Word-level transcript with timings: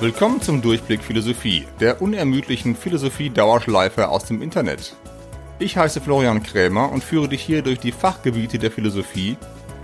Willkommen 0.00 0.40
zum 0.40 0.62
Durchblick 0.62 1.04
Philosophie, 1.04 1.66
der 1.78 2.00
unermüdlichen 2.00 2.74
Philosophie-Dauerschleife 2.74 4.08
aus 4.08 4.24
dem 4.24 4.40
Internet. 4.40 4.96
Ich 5.58 5.76
heiße 5.76 6.00
Florian 6.00 6.42
Krämer 6.42 6.90
und 6.90 7.04
führe 7.04 7.28
dich 7.28 7.42
hier 7.42 7.60
durch 7.60 7.80
die 7.80 7.92
Fachgebiete 7.92 8.58
der 8.58 8.70
Philosophie 8.70 9.36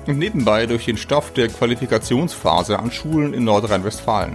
und 0.06 0.18
nebenbei 0.18 0.64
durch 0.64 0.86
den 0.86 0.96
Stoff 0.96 1.34
der 1.34 1.48
Qualifikationsphase 1.48 2.78
an 2.78 2.90
Schulen 2.90 3.34
in 3.34 3.44
Nordrhein-Westfalen. 3.44 4.34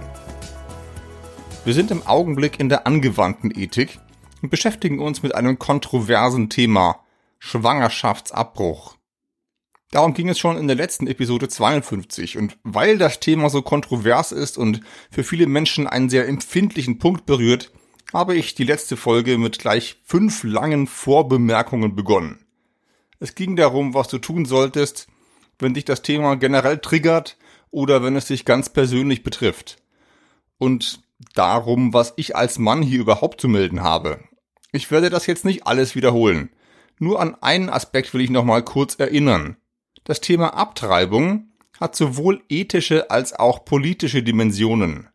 Wir 1.64 1.74
sind 1.74 1.90
im 1.90 2.06
Augenblick 2.06 2.60
in 2.60 2.68
der 2.68 2.86
angewandten 2.86 3.50
Ethik 3.50 3.98
und 4.40 4.50
beschäftigen 4.50 5.00
uns 5.00 5.24
mit 5.24 5.34
einem 5.34 5.58
kontroversen 5.58 6.48
Thema 6.48 7.00
Schwangerschaftsabbruch. 7.40 8.94
Darum 9.92 10.14
ging 10.14 10.30
es 10.30 10.38
schon 10.38 10.56
in 10.56 10.68
der 10.68 10.76
letzten 10.76 11.06
Episode 11.06 11.48
52 11.48 12.38
und 12.38 12.56
weil 12.62 12.96
das 12.96 13.20
Thema 13.20 13.50
so 13.50 13.60
kontrovers 13.60 14.32
ist 14.32 14.56
und 14.56 14.80
für 15.10 15.22
viele 15.22 15.46
Menschen 15.46 15.86
einen 15.86 16.08
sehr 16.08 16.26
empfindlichen 16.26 16.98
Punkt 16.98 17.26
berührt, 17.26 17.70
habe 18.10 18.34
ich 18.34 18.54
die 18.54 18.64
letzte 18.64 18.96
Folge 18.96 19.36
mit 19.36 19.58
gleich 19.58 20.00
fünf 20.02 20.44
langen 20.44 20.86
Vorbemerkungen 20.86 21.94
begonnen. 21.94 22.46
Es 23.20 23.34
ging 23.34 23.54
darum, 23.54 23.92
was 23.92 24.08
du 24.08 24.16
tun 24.16 24.46
solltest, 24.46 25.08
wenn 25.58 25.74
dich 25.74 25.84
das 25.84 26.00
Thema 26.00 26.36
generell 26.36 26.78
triggert 26.78 27.36
oder 27.70 28.02
wenn 28.02 28.16
es 28.16 28.24
dich 28.24 28.46
ganz 28.46 28.70
persönlich 28.70 29.22
betrifft. 29.22 29.76
Und 30.56 31.02
darum, 31.34 31.92
was 31.92 32.14
ich 32.16 32.34
als 32.34 32.58
Mann 32.58 32.80
hier 32.80 33.00
überhaupt 33.00 33.42
zu 33.42 33.46
melden 33.46 33.82
habe. 33.82 34.24
Ich 34.72 34.90
werde 34.90 35.10
das 35.10 35.26
jetzt 35.26 35.44
nicht 35.44 35.66
alles 35.66 35.94
wiederholen. 35.94 36.48
Nur 36.98 37.20
an 37.20 37.34
einen 37.42 37.68
Aspekt 37.68 38.14
will 38.14 38.22
ich 38.22 38.30
nochmal 38.30 38.64
kurz 38.64 38.94
erinnern. 38.98 39.58
Das 40.04 40.20
Thema 40.20 40.54
Abtreibung 40.54 41.52
hat 41.78 41.94
sowohl 41.94 42.42
ethische 42.48 43.10
als 43.10 43.32
auch 43.32 43.64
politische 43.64 44.22
Dimensionen. 44.22 45.08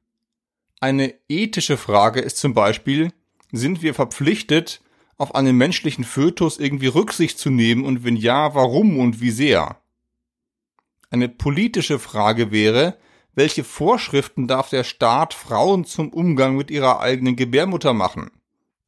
Eine 0.80 1.14
ethische 1.28 1.76
Frage 1.76 2.22
ist 2.22 2.38
zum 2.38 2.54
Beispiel, 2.54 3.12
sind 3.52 3.82
wir 3.82 3.94
verpflichtet, 3.94 4.82
auf 5.18 5.36
einen 5.36 5.58
menschlichen 5.58 6.04
Fötus 6.04 6.58
irgendwie 6.60 6.88
Rücksicht 6.88 7.40
zu 7.40 7.50
nehmen 7.50 7.84
und 7.84 8.04
wenn 8.04 8.16
ja, 8.16 8.54
warum 8.54 9.00
und 9.00 9.20
wie 9.20 9.32
sehr? 9.32 9.82
Eine 11.10 11.28
politische 11.28 12.00
Frage 12.00 12.52
wäre, 12.52 12.98
welche 13.34 13.64
Vorschriften 13.64 14.48
darf 14.48 14.70
der 14.70 14.84
Staat 14.84 15.34
Frauen 15.34 15.86
zum 15.86 16.14
Umgang 16.14 16.56
mit 16.56 16.72
ihrer 16.72 17.00
eigenen 17.00 17.36
Gebärmutter 17.36 17.94
machen? 17.94 18.32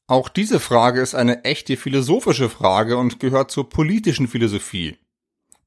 Auch 0.08 0.30
diese 0.30 0.60
Frage 0.60 1.02
ist 1.02 1.14
eine 1.14 1.44
echte 1.44 1.78
philosophische 1.78 2.50
Frage 2.50 2.98
und 2.98 3.20
gehört 3.20 3.52
zur 3.52 3.70
politischen 3.70 4.28
Philosophie. 4.28 4.98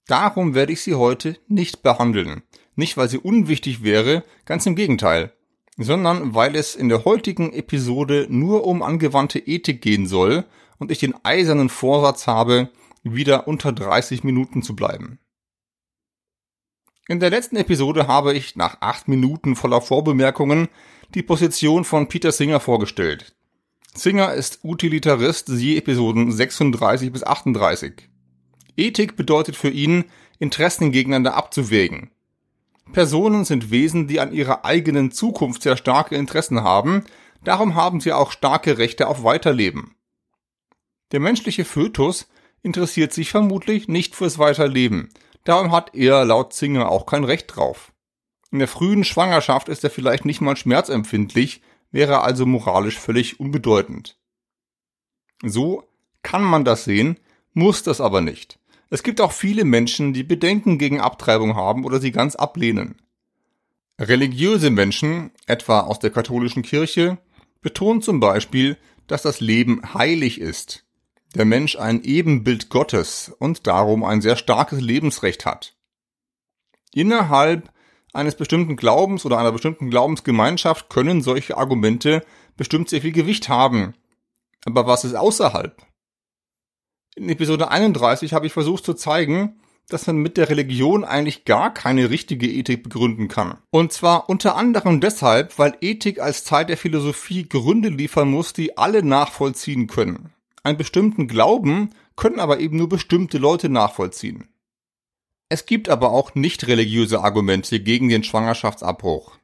Darum 0.06 0.54
werde 0.54 0.72
ich 0.72 0.82
sie 0.82 0.94
heute 0.94 1.36
nicht 1.48 1.82
behandeln. 1.82 2.42
Nicht, 2.74 2.96
weil 2.96 3.08
sie 3.08 3.18
unwichtig 3.18 3.82
wäre, 3.82 4.24
ganz 4.44 4.66
im 4.66 4.74
Gegenteil, 4.74 5.32
sondern 5.76 6.34
weil 6.34 6.56
es 6.56 6.74
in 6.74 6.88
der 6.88 7.04
heutigen 7.04 7.52
Episode 7.52 8.26
nur 8.30 8.66
um 8.66 8.82
angewandte 8.82 9.38
Ethik 9.38 9.82
gehen 9.82 10.06
soll 10.06 10.44
und 10.78 10.90
ich 10.90 10.98
den 10.98 11.14
eisernen 11.22 11.68
Vorsatz 11.68 12.26
habe, 12.26 12.70
wieder 13.02 13.48
unter 13.48 13.72
30 13.72 14.24
Minuten 14.24 14.62
zu 14.62 14.74
bleiben. 14.74 15.18
In 17.08 17.20
der 17.20 17.30
letzten 17.30 17.56
Episode 17.56 18.06
habe 18.06 18.32
ich 18.32 18.56
nach 18.56 18.78
acht 18.80 19.08
Minuten 19.08 19.56
voller 19.56 19.80
Vorbemerkungen 19.80 20.68
die 21.14 21.22
Position 21.22 21.84
von 21.84 22.08
Peter 22.08 22.32
Singer 22.32 22.60
vorgestellt. 22.60 23.34
Singer 23.94 24.32
ist 24.32 24.60
Utilitarist, 24.64 25.48
siehe 25.48 25.76
Episoden 25.76 26.32
36 26.32 27.12
bis 27.12 27.24
38. 27.24 28.08
Ethik 28.76 29.16
bedeutet 29.16 29.56
für 29.56 29.70
ihn, 29.70 30.04
Interessen 30.38 30.92
gegeneinander 30.92 31.34
abzuwägen. 31.34 32.10
Personen 32.92 33.44
sind 33.44 33.70
Wesen, 33.70 34.08
die 34.08 34.20
an 34.20 34.32
ihrer 34.32 34.64
eigenen 34.64 35.10
Zukunft 35.10 35.62
sehr 35.62 35.76
starke 35.76 36.16
Interessen 36.16 36.62
haben, 36.62 37.04
darum 37.44 37.74
haben 37.74 38.00
sie 38.00 38.12
auch 38.12 38.32
starke 38.32 38.78
Rechte 38.78 39.08
auf 39.08 39.24
Weiterleben. 39.24 39.94
Der 41.12 41.20
menschliche 41.20 41.64
Fötus 41.64 42.28
interessiert 42.62 43.12
sich 43.12 43.30
vermutlich 43.30 43.88
nicht 43.88 44.14
fürs 44.14 44.38
Weiterleben, 44.38 45.10
darum 45.44 45.72
hat 45.72 45.94
er 45.94 46.24
laut 46.24 46.52
Singer 46.52 46.90
auch 46.90 47.06
kein 47.06 47.24
Recht 47.24 47.56
drauf. 47.56 47.92
In 48.50 48.58
der 48.58 48.68
frühen 48.68 49.04
Schwangerschaft 49.04 49.68
ist 49.68 49.82
er 49.84 49.90
vielleicht 49.90 50.24
nicht 50.24 50.40
mal 50.40 50.56
schmerzempfindlich, 50.56 51.62
wäre 51.90 52.20
also 52.22 52.46
moralisch 52.46 52.98
völlig 52.98 53.40
unbedeutend. 53.40 54.18
So 55.42 55.88
kann 56.22 56.42
man 56.42 56.64
das 56.64 56.84
sehen, 56.84 57.18
muss 57.54 57.82
das 57.82 58.00
aber 58.00 58.20
nicht. 58.20 58.58
Es 58.92 59.02
gibt 59.02 59.22
auch 59.22 59.32
viele 59.32 59.64
Menschen, 59.64 60.12
die 60.12 60.22
Bedenken 60.22 60.76
gegen 60.76 61.00
Abtreibung 61.00 61.56
haben 61.56 61.86
oder 61.86 61.98
sie 61.98 62.12
ganz 62.12 62.36
ablehnen. 62.36 62.96
Religiöse 63.98 64.68
Menschen, 64.68 65.30
etwa 65.46 65.80
aus 65.80 65.98
der 65.98 66.10
katholischen 66.10 66.62
Kirche, 66.62 67.16
betonen 67.62 68.02
zum 68.02 68.20
Beispiel, 68.20 68.76
dass 69.06 69.22
das 69.22 69.40
Leben 69.40 69.94
heilig 69.94 70.38
ist, 70.38 70.84
der 71.34 71.46
Mensch 71.46 71.76
ein 71.76 72.02
Ebenbild 72.02 72.68
Gottes 72.68 73.34
und 73.38 73.66
darum 73.66 74.04
ein 74.04 74.20
sehr 74.20 74.36
starkes 74.36 74.82
Lebensrecht 74.82 75.46
hat. 75.46 75.74
Innerhalb 76.92 77.72
eines 78.12 78.34
bestimmten 78.34 78.76
Glaubens 78.76 79.24
oder 79.24 79.38
einer 79.38 79.52
bestimmten 79.52 79.88
Glaubensgemeinschaft 79.88 80.90
können 80.90 81.22
solche 81.22 81.56
Argumente 81.56 82.26
bestimmt 82.58 82.90
sehr 82.90 83.00
viel 83.00 83.12
Gewicht 83.12 83.48
haben. 83.48 83.94
Aber 84.66 84.86
was 84.86 85.04
ist 85.04 85.14
außerhalb? 85.14 85.82
In 87.14 87.28
Episode 87.28 87.70
31 87.70 88.32
habe 88.32 88.46
ich 88.46 88.52
versucht 88.52 88.84
zu 88.84 88.94
zeigen, 88.94 89.60
dass 89.88 90.06
man 90.06 90.16
mit 90.16 90.36
der 90.36 90.48
Religion 90.48 91.04
eigentlich 91.04 91.44
gar 91.44 91.74
keine 91.74 92.08
richtige 92.08 92.48
Ethik 92.48 92.82
begründen 92.82 93.28
kann. 93.28 93.58
Und 93.70 93.92
zwar 93.92 94.30
unter 94.30 94.56
anderem 94.56 95.00
deshalb, 95.00 95.58
weil 95.58 95.76
Ethik 95.80 96.20
als 96.20 96.44
Teil 96.44 96.64
der 96.64 96.78
Philosophie 96.78 97.48
Gründe 97.48 97.90
liefern 97.90 98.30
muss, 98.30 98.54
die 98.54 98.78
alle 98.78 99.02
nachvollziehen 99.02 99.88
können. 99.88 100.32
Einen 100.62 100.78
bestimmten 100.78 101.28
Glauben 101.28 101.90
können 102.16 102.40
aber 102.40 102.60
eben 102.60 102.76
nur 102.78 102.88
bestimmte 102.88 103.38
Leute 103.38 103.68
nachvollziehen. 103.68 104.48
Es 105.48 105.66
gibt 105.66 105.90
aber 105.90 106.12
auch 106.12 106.34
nicht 106.34 106.66
religiöse 106.66 107.22
Argumente 107.22 107.80
gegen 107.80 108.08
den 108.08 108.24
Schwangerschaftsabbruch. 108.24 109.36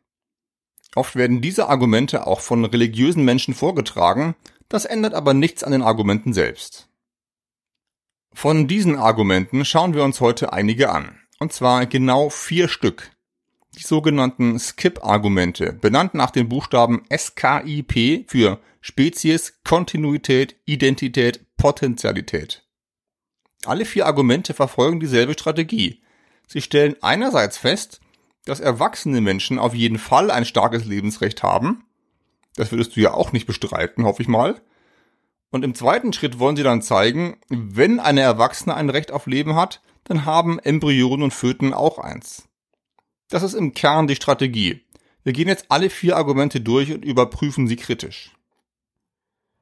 Oft 0.94 1.16
werden 1.16 1.42
diese 1.42 1.68
Argumente 1.68 2.26
auch 2.26 2.40
von 2.40 2.64
religiösen 2.64 3.24
Menschen 3.24 3.52
vorgetragen, 3.52 4.34
das 4.70 4.86
ändert 4.86 5.12
aber 5.12 5.34
nichts 5.34 5.62
an 5.64 5.72
den 5.72 5.82
Argumenten 5.82 6.32
selbst. 6.32 6.87
Von 8.40 8.68
diesen 8.68 8.94
Argumenten 8.94 9.64
schauen 9.64 9.94
wir 9.94 10.04
uns 10.04 10.20
heute 10.20 10.52
einige 10.52 10.90
an. 10.90 11.18
Und 11.40 11.52
zwar 11.52 11.86
genau 11.86 12.30
vier 12.30 12.68
Stück. 12.68 13.10
Die 13.76 13.82
sogenannten 13.82 14.60
Skip-Argumente, 14.60 15.72
benannt 15.72 16.14
nach 16.14 16.30
den 16.30 16.48
Buchstaben 16.48 17.02
SKIP 17.12 18.30
für 18.30 18.60
Spezies, 18.80 19.58
Kontinuität, 19.64 20.54
Identität, 20.66 21.46
Potentialität. 21.56 22.64
Alle 23.64 23.84
vier 23.84 24.06
Argumente 24.06 24.54
verfolgen 24.54 25.00
dieselbe 25.00 25.32
Strategie. 25.32 26.00
Sie 26.46 26.62
stellen 26.62 26.94
einerseits 27.02 27.58
fest, 27.58 28.00
dass 28.44 28.60
erwachsene 28.60 29.20
Menschen 29.20 29.58
auf 29.58 29.74
jeden 29.74 29.98
Fall 29.98 30.30
ein 30.30 30.44
starkes 30.44 30.84
Lebensrecht 30.84 31.42
haben. 31.42 31.86
Das 32.54 32.70
würdest 32.70 32.94
du 32.94 33.00
ja 33.00 33.14
auch 33.14 33.32
nicht 33.32 33.48
bestreiten, 33.48 34.04
hoffe 34.04 34.22
ich 34.22 34.28
mal. 34.28 34.60
Und 35.50 35.64
im 35.64 35.74
zweiten 35.74 36.12
Schritt 36.12 36.38
wollen 36.38 36.56
sie 36.56 36.62
dann 36.62 36.82
zeigen, 36.82 37.38
wenn 37.48 38.00
eine 38.00 38.20
Erwachsene 38.20 38.74
ein 38.74 38.90
Recht 38.90 39.10
auf 39.12 39.26
Leben 39.26 39.54
hat, 39.54 39.80
dann 40.04 40.24
haben 40.24 40.58
Embryonen 40.58 41.22
und 41.22 41.34
Föten 41.34 41.72
auch 41.72 41.98
eins. 41.98 42.48
Das 43.28 43.42
ist 43.42 43.54
im 43.54 43.74
Kern 43.74 44.06
die 44.06 44.16
Strategie. 44.16 44.82
Wir 45.24 45.32
gehen 45.32 45.48
jetzt 45.48 45.66
alle 45.68 45.90
vier 45.90 46.16
Argumente 46.16 46.60
durch 46.60 46.92
und 46.92 47.04
überprüfen 47.04 47.66
sie 47.66 47.76
kritisch. 47.76 48.32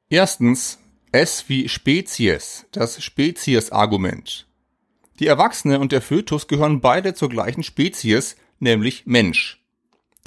Erstens, 0.09 0.79
S 1.11 1.45
wie 1.47 1.67
Spezies, 1.67 2.65
das 2.71 3.03
Spezies-Argument. 3.03 4.47
Die 5.19 5.27
Erwachsene 5.27 5.79
und 5.79 5.91
der 5.91 6.01
Fötus 6.01 6.47
gehören 6.47 6.79
beide 6.79 7.13
zur 7.13 7.29
gleichen 7.29 7.63
Spezies, 7.63 8.37
nämlich 8.59 9.05
Mensch. 9.05 9.61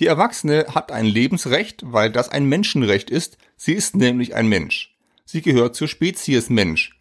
Die 0.00 0.06
Erwachsene 0.06 0.66
hat 0.74 0.90
ein 0.90 1.06
Lebensrecht, 1.06 1.82
weil 1.84 2.10
das 2.10 2.28
ein 2.28 2.46
Menschenrecht 2.46 3.08
ist, 3.10 3.38
sie 3.56 3.74
ist 3.74 3.94
nämlich 3.94 4.34
ein 4.34 4.48
Mensch. 4.48 4.89
Sie 5.30 5.42
gehört 5.42 5.76
zur 5.76 5.86
Spezies 5.86 6.50
Mensch. 6.50 7.00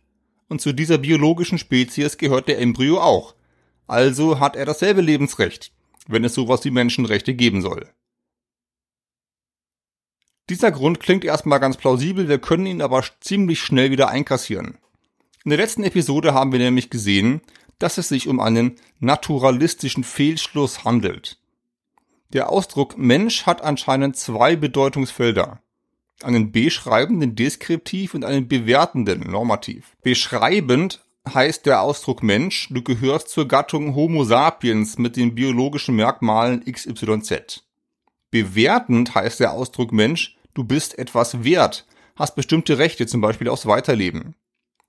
Und 0.50 0.62
zu 0.62 0.72
dieser 0.72 1.00
biologischen 1.00 1.58
Spezies 1.58 2.20
gehört 2.20 2.48
der 2.48 2.60
Embryo 2.60 3.02
auch. 3.02 3.34
Also 3.88 4.40
hat 4.40 4.56
er 4.56 4.68
dasselbe 4.68 5.02
Lebensrecht, 5.02 5.72
wenn 6.08 6.24
es 6.24 6.36
sowas 6.36 6.64
wie 6.64 6.70
Menschenrechte 6.70 7.34
geben 7.34 7.64
soll. 7.64 7.90
Dieser 10.48 10.70
Grund 10.70 11.00
klingt 11.00 11.26
erstmal 11.26 11.60
ganz 11.60 11.78
plausibel, 11.78 12.30
wir 12.30 12.38
können 12.38 12.68
ihn 12.68 12.84
aber 12.84 13.04
ziemlich 13.20 13.62
schnell 13.62 13.90
wieder 13.90 14.10
einkassieren. 14.10 14.78
In 15.44 15.50
der 15.50 15.58
letzten 15.58 15.84
Episode 15.84 16.32
haben 16.32 16.52
wir 16.52 16.60
nämlich 16.60 16.92
gesehen, 16.92 17.42
dass 17.80 17.98
es 17.98 18.10
sich 18.10 18.28
um 18.28 18.40
einen 18.40 18.76
naturalistischen 19.00 20.04
Fehlschluss 20.04 20.84
handelt. 20.84 21.40
Der 22.32 22.52
Ausdruck 22.52 22.96
Mensch 22.96 23.48
hat 23.48 23.64
anscheinend 23.64 24.18
zwei 24.18 24.56
Bedeutungsfelder 24.56 25.64
einen 26.24 26.52
beschreibenden 26.52 27.36
Deskriptiv 27.36 28.14
und 28.14 28.26
einen 28.26 28.48
bewertenden 28.48 29.22
Normativ. 29.22 29.96
Beschreibend 30.02 31.04
heißt 31.34 31.66
der 31.66 31.82
Ausdruck 31.82 32.24
Mensch, 32.24 32.70
du 32.72 32.82
gehörst 32.82 33.30
zur 33.30 33.48
Gattung 33.48 33.96
Homo 33.96 34.24
sapiens 34.24 34.98
mit 34.98 35.16
den 35.16 35.36
biologischen 35.36 35.96
Merkmalen 35.96 36.64
XYZ. 36.66 37.64
Bewertend 38.32 39.16
heißt 39.16 39.40
der 39.40 39.54
Ausdruck 39.54 39.92
Mensch, 39.92 40.38
du 40.54 40.64
bist 40.64 40.98
etwas 40.98 41.44
wert, 41.44 41.86
hast 42.16 42.36
bestimmte 42.36 42.78
Rechte, 42.78 43.08
zum 43.08 43.22
Beispiel 43.22 43.50
aufs 43.50 43.66
Weiterleben. 43.66 44.36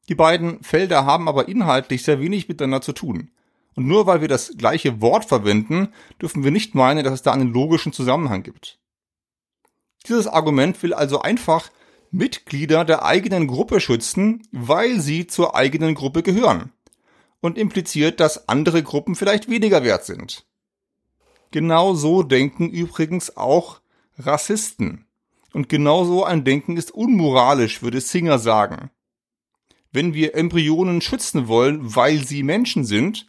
Die 0.09 0.15
beiden 0.15 0.63
Felder 0.63 1.05
haben 1.07 1.29
aber 1.29 1.49
inhaltlich 1.49 2.03
sehr 2.03 2.21
wenig 2.21 2.49
miteinander 2.49 2.81
zu 2.81 2.93
tun. 2.93 3.31
Und 3.77 3.87
nur 3.87 4.07
weil 4.07 4.21
wir 4.21 4.29
das 4.29 4.53
gleiche 4.59 5.01
Wort 5.01 5.25
verwenden, 5.25 5.89
dürfen 6.21 6.43
wir 6.43 6.51
nicht 6.51 6.75
meinen, 6.75 7.05
dass 7.05 7.15
es 7.15 7.23
da 7.23 7.33
einen 7.33 7.53
logischen 7.53 7.93
Zusammenhang 7.93 8.43
gibt. 8.43 8.79
Dieses 10.07 10.27
Argument 10.27 10.83
will 10.83 10.95
also 10.95 11.21
einfach 11.21 11.71
Mitglieder 12.11 12.85
der 12.85 13.05
eigenen 13.05 13.47
Gruppe 13.47 13.81
schützen, 13.81 14.47
weil 14.51 15.01
sie 15.01 15.27
zur 15.27 15.55
eigenen 15.55 15.95
Gruppe 15.95 16.23
gehören. 16.23 16.73
Und 17.41 17.57
impliziert, 17.57 18.21
dass 18.21 18.49
andere 18.49 18.83
Gruppen 18.83 19.15
vielleicht 19.15 19.49
weniger 19.49 19.83
wert 19.83 20.05
sind. 20.05 20.47
Genau 21.53 21.95
so 21.95 22.23
denken 22.23 22.69
übrigens 22.69 23.37
auch 23.37 23.81
Rassisten. 24.19 25.07
Und 25.53 25.69
genau 25.69 26.05
so 26.05 26.25
ein 26.25 26.45
Denken 26.45 26.77
ist 26.77 26.93
unmoralisch, 26.93 27.83
würde 27.83 28.01
Singer 28.01 28.39
sagen. 28.39 28.91
Wenn 29.93 30.15
wir 30.15 30.35
Embryonen 30.37 31.01
schützen 31.01 31.49
wollen, 31.49 31.97
weil 31.97 32.25
sie 32.25 32.43
Menschen 32.43 32.85
sind, 32.85 33.27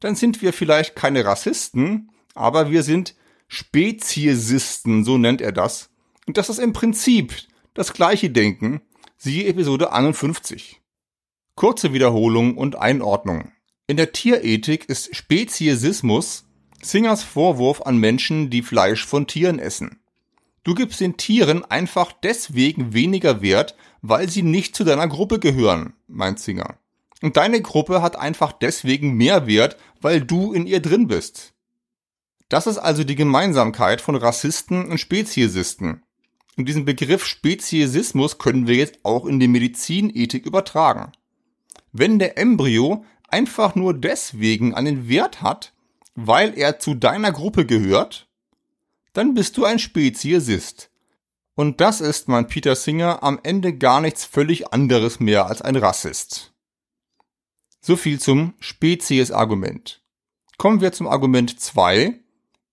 dann 0.00 0.14
sind 0.14 0.40
wir 0.40 0.52
vielleicht 0.52 0.96
keine 0.96 1.24
Rassisten, 1.24 2.10
aber 2.34 2.70
wir 2.70 2.82
sind 2.82 3.14
Speziesisten, 3.48 5.04
so 5.04 5.18
nennt 5.18 5.42
er 5.42 5.52
das. 5.52 5.90
Und 6.26 6.36
das 6.36 6.48
ist 6.48 6.58
im 6.58 6.72
Prinzip 6.72 7.34
das 7.74 7.92
gleiche 7.92 8.30
Denken, 8.30 8.80
siehe 9.16 9.46
Episode 9.46 9.92
51. 9.92 10.80
Kurze 11.54 11.92
Wiederholung 11.92 12.56
und 12.56 12.76
Einordnung. 12.76 13.52
In 13.86 13.96
der 13.96 14.12
Tierethik 14.12 14.88
ist 14.88 15.14
Speziesismus 15.14 16.44
Singers 16.80 17.22
Vorwurf 17.22 17.82
an 17.82 17.96
Menschen, 17.98 18.50
die 18.50 18.62
Fleisch 18.62 19.06
von 19.06 19.26
Tieren 19.26 19.58
essen. 19.58 20.00
Du 20.64 20.74
gibst 20.74 21.00
den 21.00 21.16
Tieren 21.16 21.64
einfach 21.64 22.12
deswegen 22.12 22.92
weniger 22.92 23.42
Wert, 23.42 23.76
weil 24.00 24.28
sie 24.28 24.42
nicht 24.42 24.74
zu 24.74 24.84
deiner 24.84 25.08
Gruppe 25.08 25.38
gehören, 25.38 25.94
meint 26.08 26.40
Singer. 26.40 26.78
Und 27.20 27.36
deine 27.36 27.62
Gruppe 27.62 28.02
hat 28.02 28.16
einfach 28.16 28.52
deswegen 28.52 29.14
mehr 29.14 29.46
Wert, 29.46 29.76
weil 30.00 30.20
du 30.20 30.52
in 30.52 30.66
ihr 30.66 30.80
drin 30.80 31.06
bist. 31.06 31.54
Das 32.48 32.66
ist 32.66 32.78
also 32.78 33.04
die 33.04 33.14
Gemeinsamkeit 33.14 34.00
von 34.00 34.16
Rassisten 34.16 34.90
und 34.90 34.98
Speziesisten. 34.98 36.02
Und 36.56 36.68
diesen 36.68 36.84
Begriff 36.84 37.24
Speziesismus 37.24 38.38
können 38.38 38.66
wir 38.66 38.76
jetzt 38.76 38.98
auch 39.04 39.26
in 39.26 39.40
die 39.40 39.48
Medizinethik 39.48 40.46
übertragen. 40.46 41.12
Wenn 41.92 42.18
der 42.18 42.38
Embryo 42.38 43.04
einfach 43.28 43.74
nur 43.74 43.94
deswegen 43.94 44.74
einen 44.74 45.08
Wert 45.08 45.42
hat, 45.42 45.72
weil 46.14 46.56
er 46.58 46.78
zu 46.78 46.94
deiner 46.94 47.32
Gruppe 47.32 47.64
gehört, 47.64 48.28
dann 49.14 49.34
bist 49.34 49.56
du 49.56 49.64
ein 49.64 49.78
Speziesist. 49.78 50.90
Und 51.54 51.80
das 51.80 52.00
ist, 52.00 52.28
mein 52.28 52.46
Peter 52.46 52.74
Singer, 52.74 53.22
am 53.22 53.38
Ende 53.42 53.76
gar 53.76 54.00
nichts 54.00 54.24
völlig 54.24 54.72
anderes 54.72 55.20
mehr 55.20 55.46
als 55.46 55.62
ein 55.62 55.76
Rassist. 55.76 56.52
So 57.80 57.96
viel 57.96 58.20
zum 58.20 58.54
Spezies-Argument. 58.60 60.02
Kommen 60.56 60.80
wir 60.80 60.92
zum 60.92 61.08
Argument 61.08 61.58
2, 61.58 62.20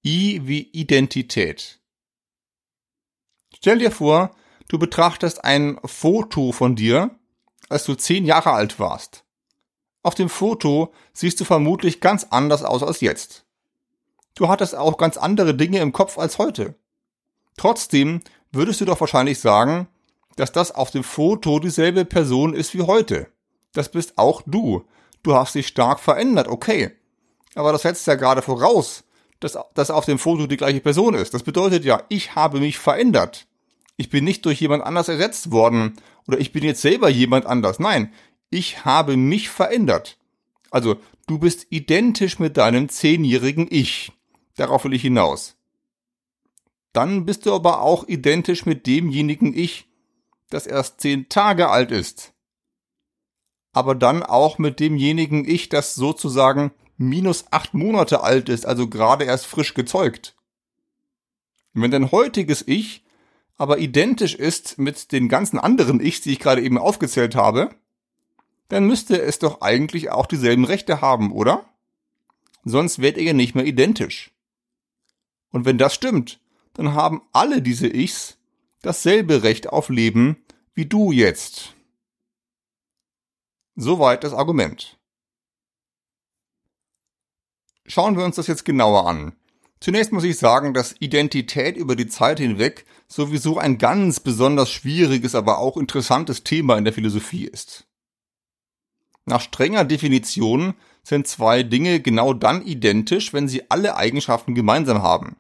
I 0.06 0.42
wie 0.44 0.62
Identität. 0.72 1.79
Stell 3.62 3.80
dir 3.80 3.92
vor, 3.92 4.32
du 4.70 4.80
betrachtest 4.80 5.44
ein 5.44 5.80
Foto 5.84 6.54
von 6.54 6.76
dir, 6.76 7.12
als 7.68 7.84
du 7.84 7.96
zehn 7.96 8.26
Jahre 8.26 8.52
alt 8.52 8.80
warst. 8.80 9.26
Auf 10.02 10.16
dem 10.16 10.30
Foto 10.30 10.94
siehst 11.12 11.42
du 11.42 11.46
vermutlich 11.46 12.00
ganz 12.00 12.28
anders 12.30 12.64
aus 12.64 12.84
als 12.84 13.02
jetzt. 13.02 13.46
Du 14.36 14.48
hattest 14.48 14.76
auch 14.76 14.98
ganz 14.98 15.18
andere 15.18 15.54
Dinge 15.54 15.80
im 15.80 15.92
Kopf 15.92 16.18
als 16.18 16.38
heute. 16.38 16.76
Trotzdem 17.58 18.22
würdest 18.54 18.80
du 18.80 18.86
doch 18.86 19.02
wahrscheinlich 19.02 19.40
sagen, 19.40 19.88
dass 20.38 20.54
das 20.54 20.72
auf 20.72 20.92
dem 20.92 21.04
Foto 21.04 21.60
dieselbe 21.60 22.06
Person 22.06 22.54
ist 22.54 22.74
wie 22.74 22.84
heute. 22.84 23.28
Das 23.74 23.92
bist 23.92 24.18
auch 24.18 24.42
du. 24.46 24.86
Du 25.22 25.36
hast 25.36 25.56
dich 25.56 25.68
stark 25.68 26.00
verändert, 26.00 26.48
okay. 26.48 26.96
Aber 27.56 27.74
das 27.74 27.82
setzt 27.82 28.08
ja 28.08 28.16
gerade 28.16 28.42
voraus, 28.42 29.04
dass 29.42 29.58
das 29.74 29.92
auf 29.92 30.06
dem 30.06 30.18
Foto 30.18 30.48
die 30.48 30.56
gleiche 30.56 30.80
Person 30.80 31.14
ist. 31.14 31.34
Das 31.34 31.44
bedeutet 31.44 31.84
ja, 31.84 32.04
ich 32.08 32.36
habe 32.36 32.62
mich 32.62 32.80
verändert. 32.80 33.49
Ich 34.00 34.10
bin 34.10 34.24
nicht 34.24 34.46
durch 34.46 34.62
jemand 34.62 34.82
anders 34.86 35.10
ersetzt 35.10 35.52
worden 35.52 35.98
oder 36.26 36.40
ich 36.40 36.54
bin 36.54 36.64
jetzt 36.64 36.80
selber 36.80 37.10
jemand 37.10 37.46
anders. 37.46 37.80
Nein, 37.80 38.14
ich 38.50 38.86
habe 38.86 39.18
mich 39.18 39.50
verändert. 39.50 40.18
Also, 40.72 40.96
du 41.28 41.38
bist 41.38 41.68
identisch 41.70 42.40
mit 42.40 42.56
deinem 42.56 42.88
zehnjährigen 42.88 43.68
Ich. 43.70 44.14
Darauf 44.56 44.86
will 44.86 44.94
ich 44.94 45.02
hinaus. 45.02 45.58
Dann 46.94 47.26
bist 47.26 47.46
du 47.46 47.54
aber 47.54 47.82
auch 47.82 48.08
identisch 48.08 48.66
mit 48.66 48.88
demjenigen 48.88 49.54
Ich, 49.54 49.90
das 50.50 50.66
erst 50.66 51.02
zehn 51.02 51.28
Tage 51.28 51.68
alt 51.68 51.92
ist. 51.92 52.32
Aber 53.74 53.96
dann 53.96 54.24
auch 54.24 54.60
mit 54.60 54.80
demjenigen 54.80 55.44
Ich, 55.44 55.68
das 55.68 55.94
sozusagen 55.96 56.72
minus 56.96 57.52
acht 57.52 57.74
Monate 57.74 58.24
alt 58.24 58.48
ist, 58.48 58.66
also 58.66 58.88
gerade 58.88 59.26
erst 59.26 59.46
frisch 59.46 59.74
gezeugt. 59.74 60.38
Wenn 61.74 61.92
dein 61.92 62.14
heutiges 62.14 62.66
Ich 62.66 63.04
aber 63.60 63.78
identisch 63.80 64.36
ist 64.36 64.80
mit 64.80 65.12
den 65.12 65.28
ganzen 65.28 65.60
anderen 65.60 66.00
Ichs, 66.00 66.22
die 66.22 66.32
ich 66.32 66.40
gerade 66.40 66.64
eben 66.64 66.78
aufgezählt 66.78 67.36
habe, 67.36 67.70
dann 68.70 68.86
müsste 68.88 69.22
es 69.22 69.38
doch 69.38 69.62
eigentlich 69.62 70.12
auch 70.12 70.26
dieselben 70.26 70.64
Rechte 70.64 71.02
haben, 71.02 71.34
oder? 71.34 71.66
Sonst 72.64 73.00
wärt 73.00 73.18
ihr 73.18 73.34
nicht 73.34 73.56
mehr 73.56 73.66
identisch. 73.66 74.32
Und 75.52 75.66
wenn 75.66 75.78
das 75.78 75.94
stimmt, 75.94 76.40
dann 76.74 76.94
haben 76.94 77.22
alle 77.34 77.62
diese 77.62 77.88
Ichs 77.88 78.38
dasselbe 78.82 79.44
Recht 79.44 79.68
auf 79.68 79.90
Leben 79.90 80.38
wie 80.74 80.86
du 80.86 81.12
jetzt. 81.12 81.74
Soweit 83.76 84.24
das 84.24 84.34
Argument. 84.34 84.98
Schauen 87.86 88.16
wir 88.16 88.24
uns 88.24 88.38
das 88.38 88.48
jetzt 88.48 88.64
genauer 88.64 89.06
an. 89.06 89.36
Zunächst 89.82 90.12
muss 90.12 90.26
ich 90.26 90.38
sagen, 90.38 90.74
dass 90.74 90.96
Identität 91.00 91.78
über 91.78 91.96
die 91.96 92.08
Zeit 92.08 92.40
hinweg 92.40 92.86
sowieso 93.08 93.58
ein 93.58 93.78
ganz 93.78 94.20
besonders 94.20 94.70
schwieriges, 94.70 95.36
aber 95.36 95.60
auch 95.60 95.78
interessantes 95.78 96.44
Thema 96.44 96.78
in 96.78 96.84
der 96.84 96.94
Philosophie 96.94 97.46
ist. 97.46 97.88
Nach 99.26 99.42
strenger 99.42 99.86
Definition 99.86 100.74
sind 101.04 101.28
zwei 101.28 101.64
Dinge 101.64 102.02
genau 102.02 102.34
dann 102.34 102.66
identisch, 102.66 103.32
wenn 103.32 103.48
sie 103.48 103.70
alle 103.70 103.96
Eigenschaften 103.96 104.54
gemeinsam 104.54 105.02
haben. 105.02 105.38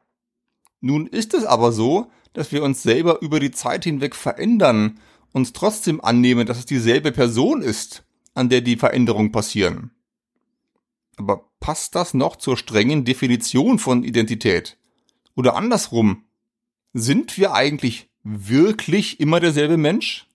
Nun 0.79 1.07
ist 1.07 1.33
es 1.33 1.43
aber 1.43 1.71
so, 1.71 2.09
dass 2.33 2.51
wir 2.51 2.63
uns 2.63 2.83
selber 2.83 3.21
über 3.21 3.39
die 3.39 3.51
Zeit 3.51 3.83
hinweg 3.83 4.15
verändern, 4.15 4.99
uns 5.33 5.53
trotzdem 5.53 6.01
annehmen, 6.01 6.47
dass 6.47 6.59
es 6.59 6.65
dieselbe 6.65 7.11
Person 7.11 7.61
ist, 7.61 8.03
an 8.33 8.49
der 8.49 8.61
die 8.61 8.77
Veränderungen 8.77 9.31
passieren. 9.31 9.91
Aber 11.17 11.48
passt 11.59 11.95
das 11.95 12.13
noch 12.13 12.35
zur 12.35 12.57
strengen 12.57 13.05
Definition 13.05 13.79
von 13.79 14.03
Identität? 14.03 14.77
Oder 15.35 15.55
andersrum, 15.55 16.25
sind 16.93 17.37
wir 17.37 17.53
eigentlich 17.53 18.09
wirklich 18.23 19.19
immer 19.19 19.39
derselbe 19.39 19.77
Mensch? 19.77 20.27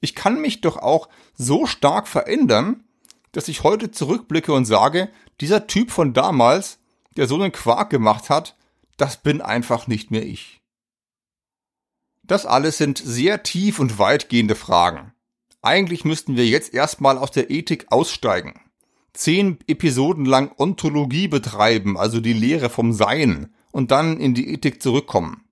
Ich 0.00 0.14
kann 0.14 0.40
mich 0.40 0.60
doch 0.60 0.76
auch 0.76 1.08
so 1.34 1.66
stark 1.66 2.06
verändern, 2.08 2.84
dass 3.32 3.48
ich 3.48 3.62
heute 3.62 3.90
zurückblicke 3.90 4.52
und 4.52 4.64
sage, 4.64 5.10
dieser 5.40 5.66
Typ 5.66 5.90
von 5.90 6.12
damals, 6.12 6.78
der 7.16 7.26
so 7.26 7.34
einen 7.34 7.52
Quark 7.52 7.90
gemacht 7.90 8.30
hat, 8.30 8.56
das 8.96 9.22
bin 9.22 9.40
einfach 9.40 9.86
nicht 9.86 10.10
mehr 10.10 10.24
ich. 10.24 10.62
Das 12.22 12.44
alles 12.44 12.78
sind 12.78 12.98
sehr 12.98 13.42
tief 13.42 13.78
und 13.78 13.98
weitgehende 13.98 14.54
Fragen. 14.54 15.12
Eigentlich 15.62 16.04
müssten 16.04 16.36
wir 16.36 16.46
jetzt 16.46 16.74
erstmal 16.74 17.18
aus 17.18 17.30
der 17.30 17.50
Ethik 17.50 17.86
aussteigen. 17.90 18.60
Zehn 19.16 19.58
Episoden 19.66 20.24
lang 20.24 20.52
Ontologie 20.58 21.26
betreiben, 21.26 21.96
also 21.96 22.20
die 22.20 22.32
Lehre 22.32 22.68
vom 22.68 22.92
Sein, 22.92 23.54
und 23.72 23.90
dann 23.90 24.20
in 24.20 24.34
die 24.34 24.52
Ethik 24.52 24.82
zurückkommen. 24.82 25.44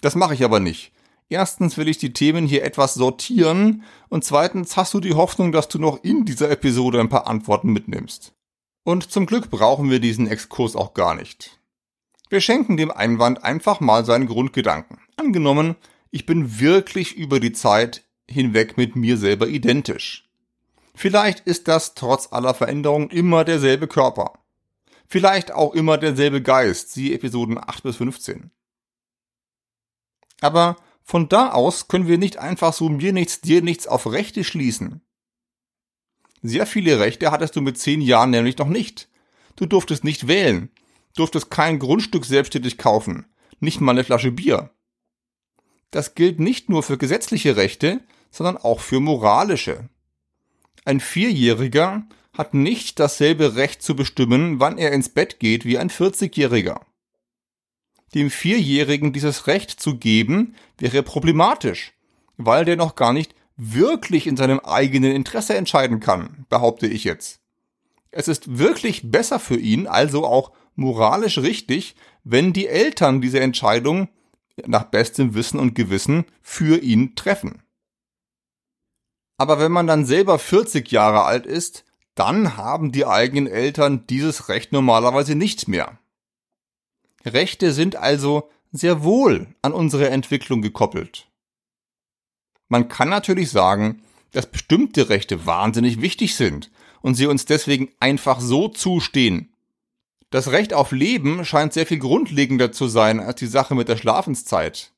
Das 0.00 0.14
mache 0.14 0.34
ich 0.34 0.44
aber 0.44 0.60
nicht. 0.60 0.92
Erstens 1.28 1.76
will 1.76 1.88
ich 1.88 1.98
die 1.98 2.12
Themen 2.12 2.46
hier 2.46 2.62
etwas 2.64 2.94
sortieren 2.94 3.82
und 4.08 4.24
zweitens 4.24 4.76
hast 4.76 4.94
du 4.94 5.00
die 5.00 5.14
Hoffnung, 5.14 5.50
dass 5.50 5.68
du 5.68 5.78
noch 5.78 6.04
in 6.04 6.24
dieser 6.24 6.50
Episode 6.50 7.00
ein 7.00 7.08
paar 7.08 7.26
Antworten 7.26 7.72
mitnimmst. 7.72 8.32
Und 8.84 9.10
zum 9.10 9.26
Glück 9.26 9.50
brauchen 9.50 9.90
wir 9.90 9.98
diesen 9.98 10.28
Exkurs 10.28 10.76
auch 10.76 10.94
gar 10.94 11.16
nicht. 11.16 11.58
Wir 12.28 12.40
schenken 12.40 12.76
dem 12.76 12.92
Einwand 12.92 13.42
einfach 13.42 13.80
mal 13.80 14.04
seinen 14.04 14.26
Grundgedanken. 14.26 14.98
Angenommen, 15.16 15.74
ich 16.12 16.26
bin 16.26 16.60
wirklich 16.60 17.16
über 17.16 17.40
die 17.40 17.52
Zeit 17.52 18.04
hinweg 18.28 18.76
mit 18.76 18.94
mir 18.94 19.16
selber 19.16 19.48
identisch. 19.48 20.25
Vielleicht 20.96 21.40
ist 21.40 21.68
das 21.68 21.94
trotz 21.94 22.32
aller 22.32 22.54
Veränderungen 22.54 23.10
immer 23.10 23.44
derselbe 23.44 23.86
Körper. 23.86 24.32
Vielleicht 25.06 25.52
auch 25.52 25.74
immer 25.74 25.98
derselbe 25.98 26.40
Geist, 26.40 26.90
siehe 26.90 27.14
Episoden 27.14 27.58
8 27.58 27.82
bis 27.82 27.96
15. 27.96 28.50
Aber 30.40 30.76
von 31.02 31.28
da 31.28 31.52
aus 31.52 31.88
können 31.88 32.08
wir 32.08 32.16
nicht 32.16 32.38
einfach 32.38 32.72
so 32.72 32.88
mir 32.88 33.12
nichts, 33.12 33.42
dir 33.42 33.60
nichts 33.60 33.86
auf 33.86 34.10
Rechte 34.10 34.42
schließen. 34.42 35.02
Sehr 36.40 36.66
viele 36.66 36.98
Rechte 36.98 37.30
hattest 37.30 37.56
du 37.56 37.60
mit 37.60 37.78
zehn 37.78 38.00
Jahren 38.00 38.30
nämlich 38.30 38.56
noch 38.56 38.68
nicht. 38.68 39.10
Du 39.54 39.66
durftest 39.66 40.02
nicht 40.02 40.28
wählen, 40.28 40.70
durftest 41.14 41.50
kein 41.50 41.78
Grundstück 41.78 42.24
selbstständig 42.24 42.78
kaufen, 42.78 43.26
nicht 43.60 43.82
mal 43.82 43.92
eine 43.92 44.04
Flasche 44.04 44.32
Bier. 44.32 44.70
Das 45.90 46.14
gilt 46.14 46.40
nicht 46.40 46.70
nur 46.70 46.82
für 46.82 46.96
gesetzliche 46.96 47.56
Rechte, 47.56 48.00
sondern 48.30 48.56
auch 48.56 48.80
für 48.80 49.00
moralische. 49.00 49.90
Ein 50.84 51.00
Vierjähriger 51.00 52.06
hat 52.32 52.54
nicht 52.54 53.00
dasselbe 53.00 53.56
Recht 53.56 53.82
zu 53.82 53.96
bestimmen, 53.96 54.60
wann 54.60 54.78
er 54.78 54.92
ins 54.92 55.08
Bett 55.08 55.40
geht 55.40 55.64
wie 55.64 55.78
ein 55.78 55.90
40-Jähriger. 55.90 56.80
Dem 58.14 58.30
Vierjährigen 58.30 59.12
dieses 59.12 59.46
Recht 59.46 59.70
zu 59.70 59.96
geben, 59.96 60.54
wäre 60.78 61.02
problematisch, 61.02 61.92
weil 62.36 62.64
der 62.64 62.76
noch 62.76 62.94
gar 62.94 63.12
nicht 63.12 63.34
wirklich 63.56 64.26
in 64.26 64.36
seinem 64.36 64.60
eigenen 64.60 65.12
Interesse 65.12 65.56
entscheiden 65.56 66.00
kann, 66.00 66.46
behaupte 66.48 66.86
ich 66.86 67.04
jetzt. 67.04 67.40
Es 68.10 68.28
ist 68.28 68.58
wirklich 68.58 69.10
besser 69.10 69.38
für 69.38 69.58
ihn, 69.58 69.86
also 69.86 70.24
auch 70.24 70.52
moralisch 70.74 71.38
richtig, 71.38 71.96
wenn 72.24 72.52
die 72.52 72.66
Eltern 72.66 73.20
diese 73.20 73.40
Entscheidung 73.40 74.08
nach 74.66 74.84
bestem 74.84 75.34
Wissen 75.34 75.58
und 75.58 75.74
Gewissen 75.74 76.24
für 76.42 76.78
ihn 76.78 77.14
treffen. 77.14 77.62
Aber 79.36 79.58
wenn 79.58 79.72
man 79.72 79.86
dann 79.86 80.06
selber 80.06 80.38
40 80.38 80.90
Jahre 80.90 81.24
alt 81.24 81.46
ist, 81.46 81.84
dann 82.14 82.56
haben 82.56 82.92
die 82.92 83.06
eigenen 83.06 83.46
Eltern 83.46 84.06
dieses 84.06 84.48
Recht 84.48 84.72
normalerweise 84.72 85.34
nicht 85.34 85.68
mehr. 85.68 85.98
Rechte 87.24 87.72
sind 87.72 87.96
also 87.96 88.48
sehr 88.72 89.02
wohl 89.02 89.48
an 89.62 89.72
unsere 89.72 90.08
Entwicklung 90.08 90.62
gekoppelt. 90.62 91.28
Man 92.68 92.88
kann 92.88 93.08
natürlich 93.08 93.50
sagen, 93.50 94.02
dass 94.32 94.46
bestimmte 94.50 95.08
Rechte 95.08 95.46
wahnsinnig 95.46 96.00
wichtig 96.00 96.34
sind 96.34 96.70
und 97.02 97.14
sie 97.14 97.26
uns 97.26 97.44
deswegen 97.44 97.90
einfach 98.00 98.40
so 98.40 98.68
zustehen. 98.68 99.52
Das 100.30 100.50
Recht 100.50 100.74
auf 100.74 100.92
Leben 100.92 101.44
scheint 101.44 101.72
sehr 101.72 101.86
viel 101.86 101.98
grundlegender 101.98 102.72
zu 102.72 102.88
sein 102.88 103.20
als 103.20 103.38
die 103.38 103.46
Sache 103.46 103.74
mit 103.74 103.88
der 103.88 103.96
Schlafenszeit. 103.96 104.92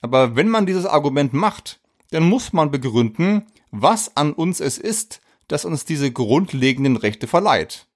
Aber 0.00 0.36
wenn 0.36 0.48
man 0.48 0.66
dieses 0.66 0.86
Argument 0.86 1.32
macht, 1.32 1.80
dann 2.12 2.28
muss 2.28 2.52
man 2.52 2.70
begründen, 2.70 3.46
was 3.70 4.16
an 4.16 4.32
uns 4.32 4.60
es 4.60 4.78
ist, 4.78 5.20
das 5.48 5.64
uns 5.64 5.84
diese 5.84 6.12
grundlegenden 6.12 6.96
Rechte 6.96 7.26
verleiht. 7.26 7.86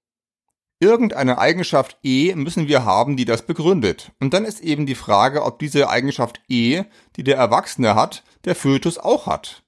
Irgendeine 0.80 1.38
Eigenschaft 1.38 1.99
E 2.02 2.35
müssen 2.35 2.68
wir 2.68 2.85
haben, 2.85 3.16
die 3.16 3.25
das 3.25 3.46
begründet. 3.46 4.12
Und 4.20 4.35
dann 4.35 4.44
ist 4.44 4.61
eben 4.61 4.85
die 4.85 4.94
Frage, 4.94 5.42
ob 5.42 5.58
diese 5.58 5.88
Eigenschaft 5.88 6.40
E, 6.49 6.85
die 7.16 7.25
der 7.25 7.37
Erwachsene 7.37 7.94
hat, 7.94 8.25
der 8.44 8.54
Fötus 8.54 8.99
auch 8.99 9.26
hat. 9.26 9.62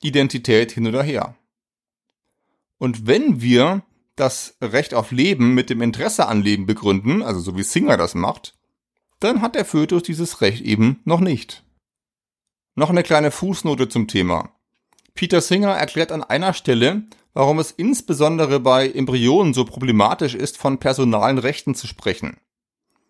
Identität 0.00 0.72
hin 0.72 0.86
oder 0.86 1.02
her. 1.02 1.34
Und 2.78 3.06
wenn 3.06 3.40
wir 3.40 3.82
das 4.16 4.56
Recht 4.60 4.94
auf 4.94 5.10
Leben 5.10 5.54
mit 5.54 5.70
dem 5.70 5.82
Interesse 5.82 6.28
an 6.28 6.42
Leben 6.42 6.66
begründen, 6.66 7.22
also 7.22 7.40
so 7.40 7.56
wie 7.56 7.62
Singer 7.62 7.96
das 7.96 8.14
macht, 8.14 8.54
dann 9.20 9.42
hat 9.42 9.54
der 9.54 9.64
Fötus 9.64 10.02
dieses 10.02 10.40
Recht 10.40 10.62
eben 10.62 11.00
noch 11.04 11.20
nicht. 11.20 11.64
Noch 12.78 12.90
eine 12.90 13.02
kleine 13.02 13.32
Fußnote 13.32 13.88
zum 13.88 14.06
Thema. 14.06 14.52
Peter 15.14 15.40
Singer 15.40 15.72
erklärt 15.72 16.12
an 16.12 16.22
einer 16.22 16.54
Stelle, 16.54 17.02
warum 17.34 17.58
es 17.58 17.72
insbesondere 17.72 18.60
bei 18.60 18.88
Embryonen 18.88 19.52
so 19.52 19.64
problematisch 19.64 20.36
ist, 20.36 20.58
von 20.58 20.78
personalen 20.78 21.38
Rechten 21.38 21.74
zu 21.74 21.88
sprechen. 21.88 22.36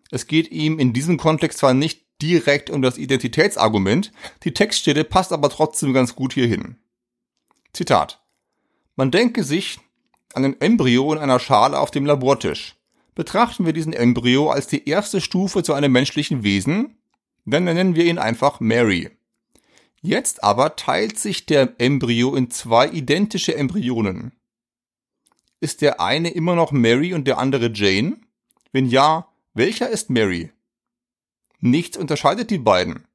Es 0.09 0.25
geht 0.25 0.49
ihm 0.49 0.79
in 0.79 0.91
diesem 0.91 1.17
Kontext 1.17 1.59
zwar 1.59 1.75
nicht 1.75 2.03
direkt 2.19 2.71
um 2.71 2.81
das 2.81 2.97
Identitätsargument, 2.97 4.11
die 4.43 4.55
Textstelle 4.55 5.03
passt 5.03 5.31
aber 5.31 5.51
trotzdem 5.51 5.93
ganz 5.93 6.15
gut 6.15 6.33
hierhin. 6.33 6.77
Zitat. 7.71 8.23
Man 8.95 9.11
denke 9.11 9.43
sich 9.43 9.77
an 10.33 10.45
ein 10.45 10.59
Embryo 10.59 11.13
in 11.13 11.19
einer 11.19 11.39
Schale 11.39 11.77
auf 11.77 11.91
dem 11.91 12.07
Labortisch. 12.07 12.75
Betrachten 13.13 13.67
wir 13.67 13.73
diesen 13.73 13.93
Embryo 13.93 14.49
als 14.49 14.65
die 14.65 14.89
erste 14.89 15.21
Stufe 15.21 15.61
zu 15.61 15.75
einem 15.75 15.91
menschlichen 15.91 16.41
Wesen, 16.41 16.97
dann 17.45 17.65
nennen 17.65 17.93
wir 17.93 18.05
ihn 18.05 18.17
einfach 18.17 18.59
Mary. 18.59 19.11
Jetzt 20.01 20.43
aber 20.43 20.75
teilt 20.75 21.19
sich 21.19 21.45
der 21.45 21.73
Embryo 21.77 22.35
in 22.35 22.49
zwei 22.49 22.87
identische 22.87 23.55
Embryonen. 23.55 24.31
Ist 25.59 25.81
der 25.81 25.99
eine 25.99 26.29
immer 26.29 26.55
noch 26.55 26.71
Mary 26.71 27.13
und 27.13 27.27
der 27.27 27.37
andere 27.37 27.71
Jane? 27.73 28.17
Wenn 28.71 28.85
ja, 28.85 29.27
welcher 29.53 29.89
ist 29.89 30.09
Mary? 30.09 30.51
Nichts 31.59 31.97
unterscheidet 31.97 32.49
die 32.49 32.59
beiden. 32.59 33.05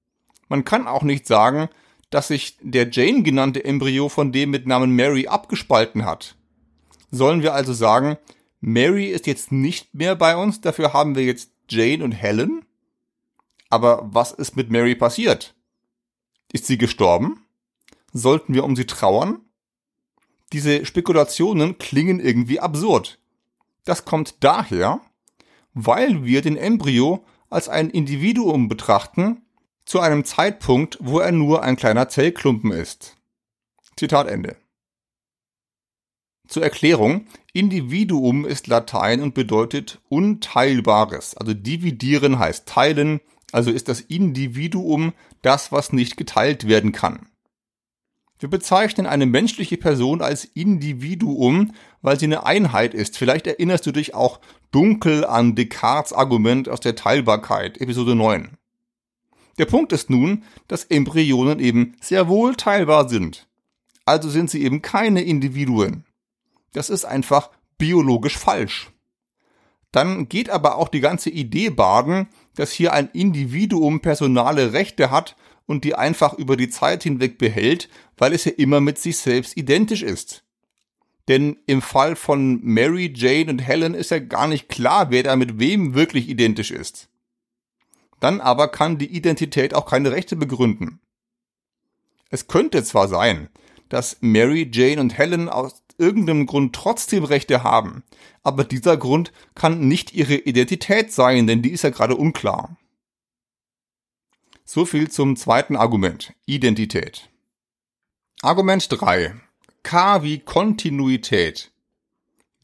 Man 0.49 0.65
kann 0.65 0.87
auch 0.87 1.03
nicht 1.03 1.27
sagen, 1.27 1.71
dass 2.11 2.29
sich 2.29 2.59
der 2.61 2.91
Jane 2.91 3.23
genannte 3.23 3.65
Embryo 3.65 4.11
von 4.11 4.31
dem 4.31 4.51
mit 4.51 4.67
Namen 4.67 4.95
Mary 4.95 5.27
abgespalten 5.27 6.05
hat. 6.05 6.37
Sollen 7.11 7.43
wir 7.43 7.55
also 7.55 7.73
sagen, 7.73 8.19
Mary 8.61 9.07
ist 9.07 9.27
jetzt 9.27 9.53
nicht 9.53 9.95
mehr 9.95 10.17
bei 10.17 10.37
uns, 10.37 10.61
dafür 10.61 10.93
haben 10.93 11.17
wir 11.17 11.25
jetzt 11.25 11.51
Jane 11.69 12.05
und 12.05 12.13
Helen? 12.13 12.67
Aber 13.71 14.09
was 14.13 14.33
ist 14.33 14.57
mit 14.57 14.71
Mary 14.71 14.95
passiert? 14.95 15.54
Ist 16.55 16.67
sie 16.67 16.79
gestorben? 16.79 17.45
Sollten 18.13 18.55
wir 18.55 18.63
um 18.63 18.77
sie 18.77 18.87
trauern? 18.87 19.41
Diese 20.53 20.87
Spekulationen 20.87 21.79
klingen 21.79 22.21
irgendwie 22.21 22.61
absurd. 22.61 23.19
Das 23.85 24.05
kommt 24.05 24.37
daher, 24.45 25.01
weil 25.73 26.25
wir 26.25 26.43
den 26.43 26.57
Embryo 26.57 27.25
als 27.51 27.69
ein 27.69 27.91
Individuum 27.91 28.69
betrachten, 28.69 29.43
zu 29.85 29.99
einem 29.99 30.25
Zeitpunkt, 30.25 30.97
wo 31.01 31.19
er 31.19 31.33
nur 31.33 31.65
ein 31.65 31.75
kleiner 31.75 32.09
Zellklumpen 32.09 32.71
ist. 32.71 33.17
Zitat 33.97 34.29
Ende. 34.29 34.57
Zur 36.47 36.63
Erklärung, 36.63 37.27
Individuum 37.53 38.45
ist 38.45 38.69
Latein 38.69 39.23
und 39.23 39.35
bedeutet 39.35 40.01
Unteilbares. 40.09 41.37
Also 41.37 41.53
dividieren 41.53 42.39
heißt 42.39 42.69
teilen, 42.69 43.21
also 43.55 43.71
ist 43.71 43.89
das 43.89 44.01
Individuum 44.01 45.13
das, 45.41 45.71
was 45.71 45.93
nicht 45.93 46.17
geteilt 46.17 46.67
werden 46.67 46.91
kann. 46.91 47.29
Wir 48.41 48.51
bezeichnen 48.51 49.07
eine 49.07 49.27
menschliche 49.27 49.77
Person 49.77 50.23
als 50.23 50.45
Individuum, 50.45 51.73
weil 52.03 52.19
sie 52.19 52.27
eine 52.27 52.47
Einheit 52.47 52.95
ist. 52.95 53.17
Vielleicht 53.17 53.47
erinnerst 53.47 53.87
du 53.87 53.93
dich 53.93 54.13
auch 54.13 54.41
dunkel 54.73 55.25
an 55.25 55.55
Descartes 55.55 56.13
Argument 56.13 56.69
aus 56.69 56.81
der 56.81 56.97
Teilbarkeit, 56.97 57.81
Episode 57.81 58.17
9. 58.17 58.59
Der 59.59 59.67
Punkt 59.67 59.93
ist 59.93 60.11
nun, 60.11 60.43
dass 60.67 60.83
Embryonen 60.87 61.61
eben 61.61 61.95
sehr 62.01 62.27
wohl 62.27 62.57
teilbar 62.57 63.09
sind. 63.09 63.47
Also 64.05 64.31
sind 64.31 64.51
sie 64.51 64.65
eben 64.65 64.83
keine 64.83 65.23
Individuen. 65.23 66.05
Das 66.73 66.91
ist 66.91 67.05
einfach 67.05 67.51
biologisch 67.79 68.37
falsch. 68.37 68.91
Dann 69.93 70.29
geht 70.29 70.51
aber 70.51 70.77
auch 70.77 70.89
die 70.89 70.99
ganze 70.99 71.31
Idee 71.31 71.71
baden, 71.71 72.27
dass 72.55 72.73
hier 72.73 72.93
ein 72.93 73.09
Individuum 73.13 74.01
personale 74.01 74.73
Rechte 74.73 75.11
hat 75.11 75.37
und 75.67 75.85
die 75.85 75.95
einfach 75.95 76.35
über 76.35 76.57
die 76.57 76.69
Zeit 76.69 77.03
hinweg 77.03 77.39
behält, 77.39 77.89
weil 78.17 78.33
es 78.33 78.45
ja 78.45 78.53
immer 78.53 78.81
mit 78.81 78.99
sich 78.99 79.19
selbst 79.19 79.57
identisch 79.57 80.03
ist. 80.03 80.45
Denn 81.29 81.57
im 81.67 81.81
Fall 81.81 82.17
von 82.17 82.61
Mary, 82.63 83.13
Jane 83.15 83.51
und 83.51 83.61
Helen 83.61 83.95
ist 83.95 84.11
ja 84.11 84.19
gar 84.19 84.47
nicht 84.47 84.69
klar, 84.69 85.11
wer 85.11 85.23
da 85.23 85.37
mit 85.37 85.59
wem 85.59 85.95
wirklich 85.95 86.29
identisch 86.29 86.71
ist. 86.71 87.09
Dann 88.21 88.41
aber 88.41 88.69
kann 88.69 88.99
die 88.99 89.15
Identität 89.15 89.75
auch 89.75 89.87
keine 89.87 90.13
Rechte 90.13 90.37
begründen. 90.37 91.01
Es 92.31 92.47
könnte 92.47 92.83
zwar 92.85 93.09
sein, 93.09 93.49
dass 93.89 94.19
Mary, 94.21 94.69
Jane 94.73 95.01
und 95.01 95.17
Helen 95.17 95.49
aus 95.49 95.84
irgendeinem 95.99 96.47
Grund 96.47 96.75
trotzdem 96.75 97.25
Rechte 97.25 97.63
haben, 97.63 98.03
aber 98.43 98.65
dieser 98.65 98.97
Grund 98.97 99.33
kann 99.55 99.87
nicht 99.87 100.15
ihre 100.15 100.35
Identität 100.35 101.13
sein, 101.13 101.47
denn 101.47 101.63
die 101.63 101.71
ist 101.71 101.83
ja 101.83 101.91
gerade 101.91 102.17
unklar. 102.17 102.77
So 104.65 104.87
viel 104.87 105.11
zum 105.11 105.37
zweiten 105.37 105.77
Argument, 105.77 106.33
Identität. 106.47 107.29
Argument 108.43 108.87
3. 108.91 109.35
K 109.83 110.23
wie 110.23 110.39
Kontinuität. 110.39 111.71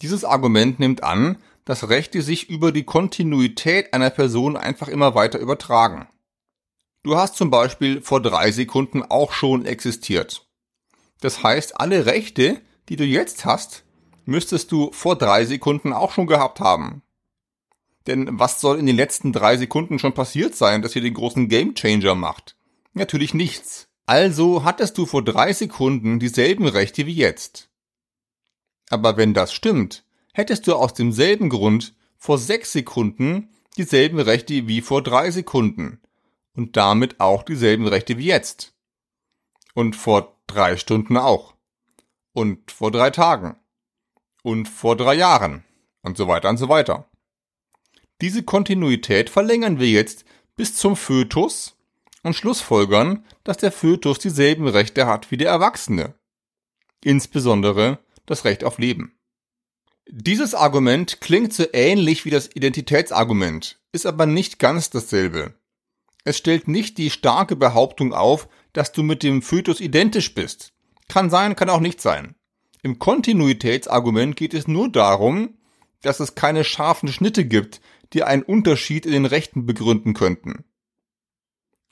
Dieses 0.00 0.24
Argument 0.24 0.80
nimmt 0.80 1.02
an, 1.02 1.36
dass 1.64 1.88
Rechte 1.88 2.22
sich 2.22 2.48
über 2.48 2.72
die 2.72 2.84
Kontinuität 2.84 3.92
einer 3.92 4.10
Person 4.10 4.56
einfach 4.56 4.88
immer 4.88 5.14
weiter 5.14 5.38
übertragen. 5.38 6.08
Du 7.02 7.16
hast 7.16 7.36
zum 7.36 7.50
Beispiel 7.50 8.00
vor 8.02 8.20
drei 8.20 8.50
Sekunden 8.50 9.02
auch 9.02 9.32
schon 9.32 9.64
existiert. 9.64 10.46
Das 11.20 11.42
heißt, 11.42 11.80
alle 11.80 12.06
Rechte, 12.06 12.60
die 12.90 12.96
du 12.96 13.04
jetzt 13.04 13.44
hast, 13.44 13.84
müsstest 14.26 14.72
du 14.72 14.90
vor 14.92 15.16
drei 15.16 15.44
Sekunden 15.44 15.92
auch 15.92 16.10
schon 16.10 16.26
gehabt 16.26 16.60
haben. 16.60 17.02
Denn 18.06 18.38
was 18.38 18.60
soll 18.60 18.78
in 18.78 18.86
den 18.86 18.96
letzten 18.96 19.32
drei 19.32 19.56
Sekunden 19.56 19.98
schon 20.00 20.12
passiert 20.12 20.56
sein, 20.56 20.82
dass 20.82 20.96
ihr 20.96 21.02
den 21.02 21.14
großen 21.14 21.48
Gamechanger 21.48 22.16
macht? 22.16 22.56
Natürlich 22.92 23.32
nichts. 23.32 23.88
Also 24.06 24.64
hattest 24.64 24.98
du 24.98 25.06
vor 25.06 25.22
drei 25.22 25.52
Sekunden 25.52 26.18
dieselben 26.18 26.66
Rechte 26.66 27.06
wie 27.06 27.14
jetzt. 27.14 27.70
Aber 28.88 29.16
wenn 29.16 29.34
das 29.34 29.52
stimmt, 29.52 30.04
hättest 30.32 30.66
du 30.66 30.74
aus 30.74 30.92
demselben 30.92 31.48
Grund 31.48 31.94
vor 32.18 32.38
sechs 32.38 32.72
Sekunden 32.72 33.50
dieselben 33.76 34.18
Rechte 34.18 34.66
wie 34.66 34.80
vor 34.80 35.02
drei 35.02 35.30
Sekunden 35.30 36.00
und 36.56 36.76
damit 36.76 37.20
auch 37.20 37.44
dieselben 37.44 37.86
Rechte 37.86 38.18
wie 38.18 38.26
jetzt. 38.26 38.74
Und 39.74 39.94
vor 39.94 40.36
drei 40.48 40.76
Stunden 40.76 41.16
auch. 41.16 41.54
Und 42.32 42.70
vor 42.70 42.90
drei 42.90 43.10
Tagen. 43.10 43.56
Und 44.42 44.68
vor 44.68 44.96
drei 44.96 45.14
Jahren. 45.14 45.64
Und 46.02 46.16
so 46.16 46.28
weiter 46.28 46.48
und 46.48 46.56
so 46.56 46.68
weiter. 46.68 47.10
Diese 48.20 48.42
Kontinuität 48.42 49.30
verlängern 49.30 49.78
wir 49.78 49.88
jetzt 49.88 50.24
bis 50.56 50.74
zum 50.74 50.96
Fötus 50.96 51.76
und 52.22 52.34
schlussfolgern, 52.34 53.24
dass 53.44 53.56
der 53.56 53.72
Fötus 53.72 54.18
dieselben 54.18 54.68
Rechte 54.68 55.06
hat 55.06 55.30
wie 55.30 55.36
der 55.36 55.50
Erwachsene. 55.50 56.14
Insbesondere 57.02 57.98
das 58.26 58.44
Recht 58.44 58.64
auf 58.64 58.78
Leben. 58.78 59.14
Dieses 60.08 60.54
Argument 60.54 61.20
klingt 61.20 61.52
so 61.52 61.64
ähnlich 61.72 62.24
wie 62.24 62.30
das 62.30 62.54
Identitätsargument, 62.54 63.80
ist 63.92 64.06
aber 64.06 64.26
nicht 64.26 64.58
ganz 64.58 64.90
dasselbe. 64.90 65.54
Es 66.24 66.36
stellt 66.36 66.68
nicht 66.68 66.98
die 66.98 67.10
starke 67.10 67.56
Behauptung 67.56 68.12
auf, 68.12 68.48
dass 68.72 68.92
du 68.92 69.02
mit 69.02 69.22
dem 69.22 69.40
Fötus 69.40 69.80
identisch 69.80 70.34
bist. 70.34 70.72
Kann 71.10 71.28
sein, 71.28 71.56
kann 71.56 71.68
auch 71.70 71.80
nicht 71.80 72.00
sein. 72.00 72.36
Im 72.84 73.00
Kontinuitätsargument 73.00 74.36
geht 74.36 74.54
es 74.54 74.68
nur 74.68 74.88
darum, 74.88 75.58
dass 76.02 76.20
es 76.20 76.36
keine 76.36 76.62
scharfen 76.62 77.08
Schnitte 77.08 77.44
gibt, 77.44 77.80
die 78.12 78.22
einen 78.22 78.44
Unterschied 78.44 79.06
in 79.06 79.12
den 79.12 79.26
Rechten 79.26 79.66
begründen 79.66 80.14
könnten. 80.14 80.64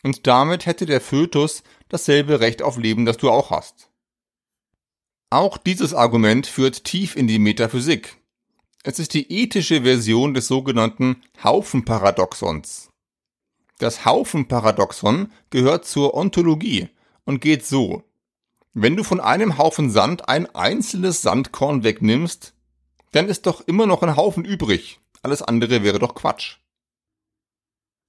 Und 0.04 0.28
damit 0.28 0.66
hätte 0.66 0.86
der 0.86 1.00
Fötus 1.00 1.64
dasselbe 1.88 2.38
Recht 2.38 2.62
auf 2.62 2.78
Leben, 2.78 3.06
das 3.06 3.16
du 3.16 3.28
auch 3.28 3.50
hast. 3.50 3.90
Auch 5.30 5.58
dieses 5.58 5.94
Argument 5.94 6.46
führt 6.46 6.84
tief 6.84 7.16
in 7.16 7.26
die 7.26 7.40
Metaphysik. 7.40 8.18
Es 8.84 9.00
ist 9.00 9.14
die 9.14 9.32
ethische 9.32 9.82
Version 9.82 10.32
des 10.32 10.46
sogenannten 10.46 11.22
Haufenparadoxons. 11.42 12.90
Das 13.78 14.04
Haufenparadoxon 14.04 15.32
gehört 15.50 15.86
zur 15.86 16.14
Ontologie 16.14 16.88
und 17.24 17.40
geht 17.40 17.66
so. 17.66 18.04
Wenn 18.74 18.96
du 18.96 19.02
von 19.02 19.20
einem 19.20 19.58
Haufen 19.58 19.90
Sand 19.90 20.28
ein 20.28 20.54
einzelnes 20.54 21.22
Sandkorn 21.22 21.84
wegnimmst, 21.84 22.54
dann 23.12 23.28
ist 23.28 23.46
doch 23.46 23.62
immer 23.66 23.86
noch 23.86 24.02
ein 24.02 24.16
Haufen 24.16 24.44
übrig. 24.44 25.00
Alles 25.22 25.42
andere 25.42 25.82
wäre 25.82 25.98
doch 25.98 26.14
Quatsch. 26.14 26.58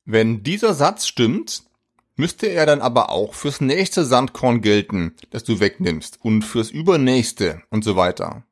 Wenn 0.06 0.44
dieser 0.44 0.74
Satz 0.74 1.08
stimmt, 1.08 1.64
müsste 2.16 2.48
er 2.48 2.66
dann 2.66 2.82
aber 2.82 3.10
auch 3.10 3.34
fürs 3.34 3.62
nächste 3.62 4.04
Sandkorn 4.04 4.62
gelten, 4.62 5.16
das 5.30 5.44
du 5.44 5.60
wegnimmst 5.60 6.20
und 6.22 6.42
fürs 6.44 6.70
übernächste 6.70 7.64
und 7.70 7.84
so 7.84 7.96
weiter. 7.96 8.44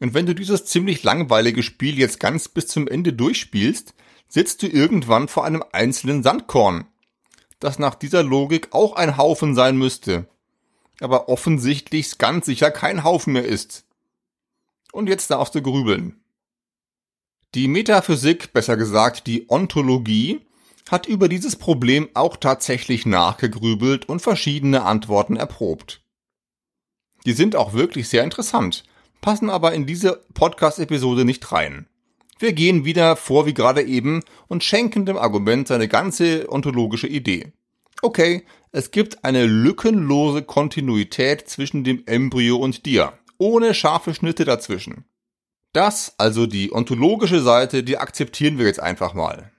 Und 0.00 0.12
wenn 0.12 0.26
du 0.26 0.34
dieses 0.34 0.64
ziemlich 0.64 1.02
langweilige 1.04 1.62
Spiel 1.62 1.98
jetzt 1.98 2.18
ganz 2.18 2.48
bis 2.48 2.66
zum 2.66 2.88
Ende 2.88 3.12
durchspielst, 3.12 3.94
sitzt 4.28 4.62
du 4.62 4.66
irgendwann 4.66 5.28
vor 5.28 5.44
einem 5.44 5.62
einzelnen 5.72 6.22
Sandkorn, 6.22 6.86
das 7.58 7.78
nach 7.78 7.94
dieser 7.94 8.22
Logik 8.22 8.68
auch 8.72 8.94
ein 8.94 9.16
Haufen 9.16 9.54
sein 9.54 9.76
müsste, 9.76 10.26
aber 11.00 11.28
offensichtlich 11.28 12.18
ganz 12.18 12.46
sicher 12.46 12.70
kein 12.70 13.04
Haufen 13.04 13.32
mehr 13.32 13.44
ist. 13.44 13.84
Und 14.92 15.08
jetzt 15.08 15.30
darfst 15.30 15.54
du 15.54 15.62
grübeln. 15.62 16.20
Die 17.54 17.68
Metaphysik, 17.68 18.52
besser 18.52 18.76
gesagt 18.76 19.26
die 19.26 19.46
Ontologie, 19.48 20.40
hat 20.90 21.06
über 21.06 21.28
dieses 21.28 21.56
Problem 21.56 22.08
auch 22.14 22.36
tatsächlich 22.36 23.06
nachgegrübelt 23.06 24.08
und 24.08 24.20
verschiedene 24.20 24.82
Antworten 24.82 25.36
erprobt. 25.36 26.02
Die 27.26 27.32
sind 27.32 27.56
auch 27.56 27.72
wirklich 27.72 28.08
sehr 28.08 28.22
interessant, 28.22 28.84
passen 29.20 29.48
aber 29.48 29.72
in 29.72 29.86
diese 29.86 30.24
Podcast-Episode 30.34 31.24
nicht 31.24 31.50
rein. 31.52 31.88
Wir 32.38 32.52
gehen 32.52 32.84
wieder 32.84 33.16
vor 33.16 33.46
wie 33.46 33.54
gerade 33.54 33.82
eben 33.82 34.22
und 34.48 34.64
schenken 34.64 35.06
dem 35.06 35.16
Argument 35.16 35.68
seine 35.68 35.88
ganze 35.88 36.50
ontologische 36.50 37.06
Idee. 37.06 37.52
Okay, 38.02 38.44
es 38.72 38.90
gibt 38.90 39.24
eine 39.24 39.46
lückenlose 39.46 40.42
Kontinuität 40.42 41.48
zwischen 41.48 41.84
dem 41.84 42.02
Embryo 42.06 42.56
und 42.56 42.86
dir, 42.86 43.12
ohne 43.38 43.72
scharfe 43.72 44.14
Schnitte 44.14 44.44
dazwischen. 44.44 45.04
Das, 45.72 46.14
also 46.18 46.46
die 46.46 46.72
ontologische 46.72 47.40
Seite, 47.40 47.82
die 47.82 47.98
akzeptieren 47.98 48.58
wir 48.58 48.66
jetzt 48.66 48.80
einfach 48.80 49.14
mal. 49.14 49.52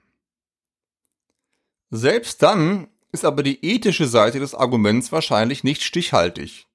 Selbst 1.90 2.42
dann 2.42 2.88
ist 3.12 3.24
aber 3.24 3.42
die 3.42 3.64
ethische 3.64 4.06
Seite 4.06 4.38
des 4.38 4.54
Arguments 4.54 5.12
wahrscheinlich 5.12 5.64
nicht 5.64 5.82
stichhaltig. 5.82 6.66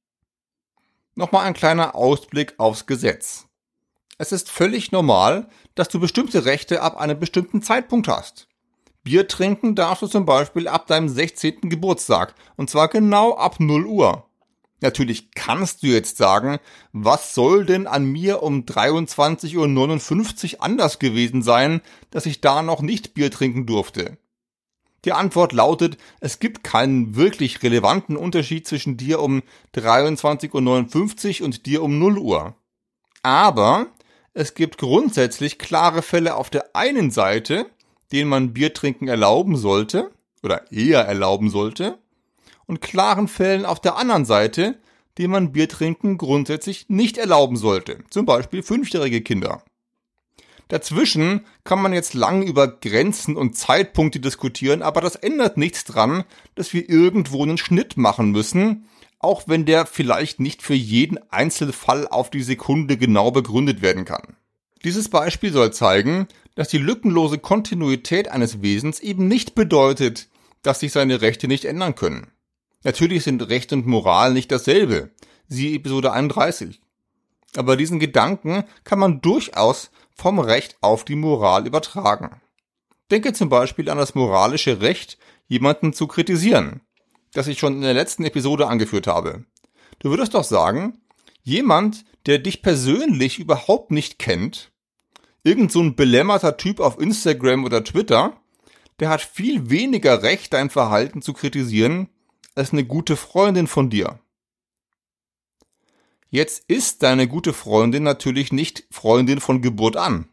Nochmal 1.16 1.46
ein 1.46 1.54
kleiner 1.54 1.96
Ausblick 1.96 2.56
aufs 2.58 2.86
Gesetz. 2.86 3.48
Es 4.18 4.32
ist 4.32 4.50
völlig 4.50 4.92
normal, 4.92 5.50
dass 5.76 5.90
du 5.90 6.00
bestimmte 6.00 6.46
Rechte 6.46 6.82
ab 6.82 6.98
einem 6.98 7.20
bestimmten 7.20 7.62
Zeitpunkt 7.62 8.08
hast. 8.08 8.48
Bier 9.04 9.28
trinken 9.28 9.76
darfst 9.76 10.04
du 10.04 10.08
zum 10.08 10.26
Beispiel 10.26 10.68
ab 10.68 10.88
deinem 10.88 11.10
16. 11.10 11.70
Geburtstag, 11.70 12.36
und 12.56 12.70
zwar 12.70 12.88
genau 12.88 13.36
ab 13.36 13.60
0 13.60 13.86
Uhr. 13.86 14.26
Natürlich 14.82 15.32
kannst 15.32 15.84
du 15.84 15.88
jetzt 15.88 16.18
sagen, 16.18 16.60
was 16.92 17.36
soll 17.36 17.66
denn 17.66 17.86
an 17.86 18.06
mir 18.06 18.42
um 18.42 18.64
23.59 18.66 20.56
Uhr 20.56 20.64
anders 20.64 20.98
gewesen 21.00 21.44
sein, 21.44 21.82
dass 22.10 22.26
ich 22.26 22.42
da 22.42 22.64
noch 22.64 22.82
nicht 22.82 23.14
Bier 23.14 23.30
trinken 23.30 23.68
durfte? 23.68 24.18
Die 25.06 25.14
Antwort 25.14 25.52
lautet, 25.52 25.98
es 26.20 26.40
gibt 26.40 26.64
keinen 26.64 27.16
wirklich 27.16 27.64
relevanten 27.64 28.18
Unterschied 28.18 28.68
zwischen 28.68 28.98
dir 28.98 29.20
um 29.20 29.42
23.59 29.76 31.42
Uhr 31.42 31.46
und 31.46 31.66
dir 31.66 31.82
um 31.82 31.98
0 31.98 32.18
Uhr. 32.20 32.56
Aber 33.24 33.88
es 34.34 34.54
gibt 34.54 34.78
grundsätzlich 34.78 35.60
klare 35.60 36.02
Fälle 36.02 36.36
auf 36.36 36.50
der 36.50 36.76
einen 36.76 37.12
Seite, 37.12 37.66
denen 38.12 38.30
man 38.30 38.54
Bier 38.54 38.74
trinken 38.74 39.08
erlauben 39.08 39.58
sollte 39.58 40.12
oder 40.44 40.72
eher 40.72 41.02
erlauben 41.02 41.50
sollte, 41.50 41.98
und 42.66 42.82
klaren 42.82 43.28
Fällen 43.28 43.66
auf 43.66 43.82
der 43.82 43.98
anderen 43.98 44.26
Seite, 44.26 44.80
denen 45.18 45.32
man 45.32 45.52
Bier 45.52 45.68
trinken 45.68 46.18
grundsätzlich 46.18 46.88
nicht 46.88 47.18
erlauben 47.18 47.58
sollte, 47.58 48.00
zum 48.10 48.26
Beispiel 48.26 48.64
fünfjährige 48.64 49.22
Kinder. 49.22 49.64
Dazwischen 50.70 51.46
kann 51.66 51.82
man 51.82 51.92
jetzt 51.92 52.14
lang 52.14 52.44
über 52.44 52.68
Grenzen 52.70 53.36
und 53.36 53.58
Zeitpunkte 53.58 54.22
diskutieren, 54.22 54.82
aber 54.82 55.02
das 55.02 55.18
ändert 55.18 55.58
nichts 55.58 55.84
dran, 55.84 56.24
dass 56.56 56.72
wir 56.72 56.88
irgendwo 56.90 57.44
einen 57.44 57.58
Schnitt 57.58 57.98
machen 57.98 58.32
müssen, 58.32 58.88
auch 59.22 59.44
wenn 59.48 59.66
der 59.66 59.86
vielleicht 59.86 60.40
nicht 60.40 60.62
für 60.62 60.74
jeden 60.74 61.20
Einzelfall 61.32 62.08
auf 62.08 62.30
die 62.30 62.44
Sekunde 62.44 62.98
genau 62.98 63.32
begründet 63.32 63.82
werden 63.82 64.06
kann. 64.06 64.36
Dieses 64.84 65.10
Beispiel 65.10 65.54
soll 65.54 65.72
zeigen, 65.72 66.28
dass 66.56 66.70
die 66.70 66.80
lückenlose 66.80 67.38
Kontinuität 67.38 68.30
eines 68.30 68.62
Wesens 68.62 69.00
eben 69.00 69.28
nicht 69.28 69.54
bedeutet, 69.54 70.28
dass 70.64 70.80
sich 70.80 70.92
seine 70.92 71.22
Rechte 71.22 71.48
nicht 71.48 71.66
ändern 71.66 71.96
können. 71.96 72.32
Natürlich 72.84 73.24
sind 73.24 73.48
Recht 73.48 73.72
und 73.74 73.86
Moral 73.86 74.34
nicht 74.34 74.52
dasselbe, 74.52 75.12
siehe 75.48 75.76
Episode 75.76 76.12
31. 76.12 76.82
Aber 77.56 77.78
diesen 77.78 78.00
Gedanken 78.00 78.64
kann 78.84 78.98
man 79.00 79.22
durchaus 79.22 79.92
vom 80.16 80.40
Recht 80.40 80.78
auf 80.82 81.06
die 81.06 81.16
Moral 81.16 81.68
übertragen. 81.68 82.42
Denke 83.12 83.34
zum 83.34 83.50
Beispiel 83.50 83.90
an 83.90 83.98
das 83.98 84.16
moralische 84.16 84.82
Recht, 84.82 85.18
jemanden 85.48 85.94
zu 85.94 86.08
kritisieren, 86.08 86.82
das 87.34 87.48
ich 87.48 87.60
schon 87.60 87.76
in 87.76 87.82
der 87.82 87.94
letzten 87.94 88.24
Episode 88.24 88.68
angeführt 88.68 89.08
habe. 89.08 89.46
Du 90.00 90.10
würdest 90.10 90.34
doch 90.34 90.44
sagen, 90.44 91.02
jemand, 91.44 92.06
der 92.26 92.40
dich 92.40 92.62
persönlich 92.62 93.40
überhaupt 93.40 93.92
nicht 93.92 94.20
kennt, 94.20 94.72
irgend 95.44 95.72
so 95.72 95.82
ein 95.82 95.96
belämmerter 95.96 96.58
Typ 96.58 96.80
auf 96.80 97.00
Instagram 97.00 97.64
oder 97.64 97.84
Twitter, 97.84 98.38
der 99.00 99.10
hat 99.10 99.22
viel 99.22 99.70
weniger 99.70 100.22
Recht, 100.22 100.54
dein 100.54 100.70
Verhalten 100.70 101.22
zu 101.22 101.34
kritisieren, 101.34 102.10
als 102.56 102.74
eine 102.74 102.86
gute 102.86 103.16
Freundin 103.16 103.68
von 103.68 103.90
dir. 103.90 104.20
Jetzt 106.30 106.64
ist 106.68 107.04
deine 107.04 107.28
gute 107.28 107.52
Freundin 107.54 108.04
natürlich 108.04 108.54
nicht 108.54 108.86
Freundin 108.90 109.40
von 109.40 109.62
Geburt 109.62 109.98
an. 109.98 110.31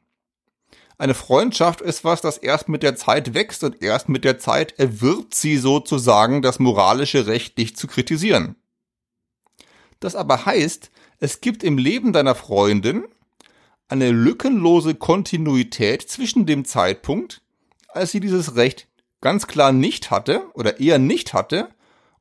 Eine 0.98 1.14
Freundschaft 1.14 1.80
ist 1.80 2.02
was, 2.02 2.20
das 2.20 2.38
erst 2.38 2.68
mit 2.68 2.82
der 2.82 2.96
Zeit 2.96 3.32
wächst 3.32 3.62
und 3.62 3.80
erst 3.82 4.08
mit 4.08 4.24
der 4.24 4.40
Zeit 4.40 4.78
erwirbt 4.80 5.34
sie 5.34 5.56
sozusagen 5.56 6.42
das 6.42 6.58
moralische 6.58 7.28
Recht, 7.28 7.56
dich 7.56 7.76
zu 7.76 7.86
kritisieren. 7.86 8.56
Das 10.00 10.16
aber 10.16 10.44
heißt, 10.44 10.90
es 11.20 11.40
gibt 11.40 11.62
im 11.62 11.78
Leben 11.78 12.12
deiner 12.12 12.34
Freundin 12.34 13.04
eine 13.88 14.10
lückenlose 14.10 14.96
Kontinuität 14.96 16.02
zwischen 16.02 16.46
dem 16.46 16.64
Zeitpunkt, 16.64 17.42
als 17.88 18.10
sie 18.10 18.20
dieses 18.20 18.56
Recht 18.56 18.88
ganz 19.20 19.46
klar 19.46 19.72
nicht 19.72 20.10
hatte 20.10 20.50
oder 20.54 20.80
eher 20.80 20.98
nicht 20.98 21.32
hatte, 21.32 21.70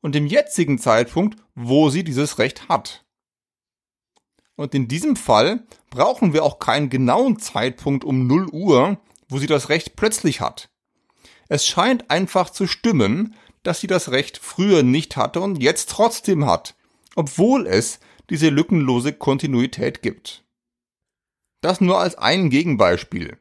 und 0.00 0.14
dem 0.14 0.26
jetzigen 0.26 0.78
Zeitpunkt, 0.78 1.36
wo 1.56 1.90
sie 1.90 2.04
dieses 2.04 2.38
Recht 2.38 2.68
hat. 2.68 3.04
Und 4.58 4.74
in 4.74 4.88
diesem 4.88 5.14
Fall 5.14 5.62
brauchen 5.88 6.32
wir 6.32 6.42
auch 6.42 6.58
keinen 6.58 6.90
genauen 6.90 7.38
Zeitpunkt 7.38 8.04
um 8.04 8.26
0 8.26 8.48
Uhr, 8.50 8.98
wo 9.28 9.38
sie 9.38 9.46
das 9.46 9.68
Recht 9.68 9.94
plötzlich 9.94 10.40
hat. 10.40 10.68
Es 11.48 11.64
scheint 11.64 12.10
einfach 12.10 12.50
zu 12.50 12.66
stimmen, 12.66 13.36
dass 13.62 13.80
sie 13.80 13.86
das 13.86 14.10
Recht 14.10 14.36
früher 14.36 14.82
nicht 14.82 15.16
hatte 15.16 15.40
und 15.40 15.62
jetzt 15.62 15.90
trotzdem 15.90 16.44
hat, 16.44 16.74
obwohl 17.14 17.68
es 17.68 18.00
diese 18.30 18.48
lückenlose 18.48 19.12
Kontinuität 19.12 20.02
gibt. 20.02 20.42
Das 21.60 21.80
nur 21.80 22.00
als 22.00 22.18
ein 22.18 22.50
Gegenbeispiel. 22.50 23.38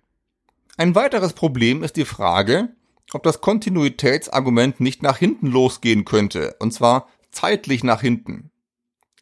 Ein 0.77 0.93
weiteres 0.93 1.34
Problem 1.34 1.84
ist 1.84 1.95
die 1.95 2.06
Frage, 2.06 2.69
ob 3.12 3.23
das 3.23 3.41
Kontinuitätsargument 3.41 4.80
nicht 4.82 5.01
nach 5.01 5.17
hinten 5.17 5.47
losgehen 5.47 6.06
könnte, 6.06 6.56
und 6.60 6.75
zwar 6.75 7.08
zeitlich 7.32 7.84
nach 7.84 8.01
hinten. 8.01 8.51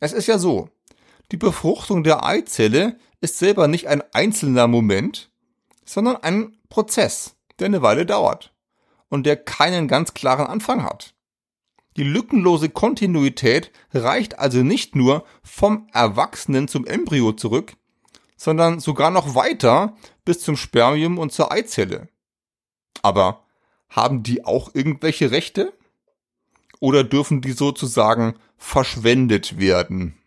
Es 0.02 0.12
ist 0.12 0.28
ja 0.28 0.38
so, 0.38 0.70
die 1.32 1.38
Befruchtung 1.38 2.04
der 2.04 2.26
Eizelle 2.26 2.98
ist 3.22 3.38
selber 3.40 3.68
nicht 3.68 3.88
ein 3.88 4.04
einzelner 4.14 4.68
Moment, 4.68 5.32
sondern 5.84 6.18
ein 6.18 6.58
Prozess, 6.70 7.36
der 7.60 7.68
eine 7.68 7.82
Weile 7.82 8.06
dauert. 8.06 8.52
und 9.10 9.26
der 9.26 9.38
keinen 9.38 9.88
ganz 9.88 10.14
klaren 10.14 10.48
Anfang 10.48 10.84
hat. 10.84 11.14
Die 11.96 12.04
lückenlose 12.04 12.70
Kontinuität 12.70 13.72
reicht 13.94 14.40
also 14.40 14.64
nicht 14.64 14.96
nur 14.96 15.26
vom 15.44 15.88
Erwachsenen 15.94 16.68
zum 16.68 16.86
Embryo 16.86 17.32
zurück, 17.32 17.78
sondern 18.36 18.80
sogar 18.80 19.12
noch 19.12 19.36
weiter 19.36 19.96
bis 20.26 20.42
zum 20.42 20.58
Spermium 20.58 21.18
und 21.18 21.32
zur 21.32 21.52
Eizelle. 21.52 22.10
Aber 23.02 23.46
haben 23.90 24.24
die 24.24 24.44
auch 24.44 24.74
irgendwelche 24.74 25.32
Rechte? 25.32 25.72
Oder 26.80 27.06
dürfen 27.06 27.40
die 27.40 27.54
sozusagen 27.54 28.36
verschwendet 28.58 29.58
werden? 29.58 30.18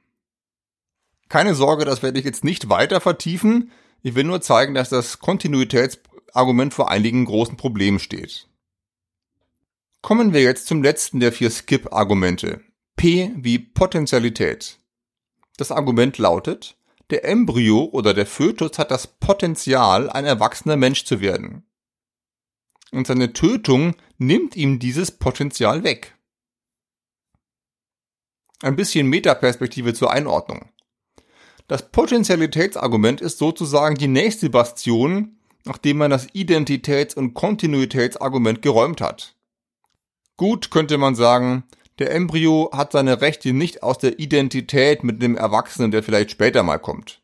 Keine 1.29 1.55
Sorge, 1.55 1.85
das 1.85 2.03
werde 2.03 2.19
ich 2.19 2.25
jetzt 2.25 2.45
nicht 2.45 2.69
weiter 2.69 3.01
vertiefen. 3.01 3.71
Ich 4.03 4.15
will 4.15 4.25
nur 4.25 4.41
zeigen, 4.41 4.75
dass 4.75 4.89
das 4.89 5.19
Kontinuitätsargument 5.19 6.73
vor 6.73 6.91
einigen 6.91 7.25
großen 7.25 7.57
Problemen 7.57 7.99
steht. 7.99 8.49
Kommen 10.01 10.33
wir 10.33 10.43
jetzt 10.43 10.67
zum 10.67 10.83
letzten 10.83 11.21
der 11.21 11.33
vier 11.33 11.51
Skip-Argumente. 11.51 12.63
P 12.97 13.33
wie 13.37 13.59
Potentialität. 13.59 14.79
Das 15.57 15.71
Argument 15.71 16.19
lautet, 16.19 16.77
der 17.11 17.25
Embryo 17.25 17.85
oder 17.85 18.15
der 18.15 18.27
Fötus 18.27 18.79
hat 18.79 18.91
das 18.91 19.07
Potenzial, 19.07 20.11
ein 20.11 20.25
erwachsener 20.25 20.77
Mensch 20.77 21.05
zu 21.05 21.21
werden. 21.21 21.65
Und 22.91 23.07
seine 23.07 23.33
Tötung 23.33 23.97
nimmt 24.19 24.57
ihm 24.57 24.79
dieses 24.79 25.11
Potenzial 25.11 25.85
weg. 25.85 26.17
Ein 28.63 28.77
bisschen 28.77 29.07
Metaperspektive 29.07 29.95
zur 29.95 30.11
Einordnung. 30.11 30.71
Das 31.69 31.91
Potentialitätsargument 31.91 33.21
ist 33.21 33.39
sozusagen 33.39 33.95
die 33.95 34.09
nächste 34.09 34.49
Bastion, 34.49 35.37
nachdem 35.65 35.99
man 35.99 36.11
das 36.11 36.27
Identitäts- 36.31 37.15
und 37.15 37.35
Kontinuitätsargument 37.35 38.63
geräumt 38.63 39.03
hat. 39.03 39.37
Gut 40.39 40.71
könnte 40.71 40.97
man 40.97 41.15
sagen, 41.15 41.65
der 41.99 42.11
Embryo 42.13 42.71
hat 42.73 42.93
seine 42.93 43.21
Rechte 43.21 43.53
nicht 43.53 43.83
aus 43.83 43.99
der 43.99 44.19
Identität 44.19 45.05
mit 45.05 45.21
dem 45.21 45.37
Erwachsenen, 45.37 45.91
der 45.91 46.03
vielleicht 46.03 46.31
später 46.31 46.63
mal 46.63 46.79
kommt. 46.79 47.21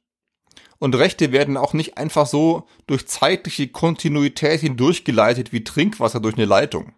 Und 0.78 0.94
Rechte 0.94 1.32
werden 1.32 1.56
auch 1.56 1.72
nicht 1.72 1.96
einfach 1.96 2.26
so 2.26 2.66
durch 2.86 3.06
zeitliche 3.06 3.68
Kontinuität 3.68 4.60
hindurchgeleitet 4.60 5.52
wie 5.52 5.64
Trinkwasser 5.64 6.20
durch 6.20 6.34
eine 6.34 6.44
Leitung. 6.44 6.92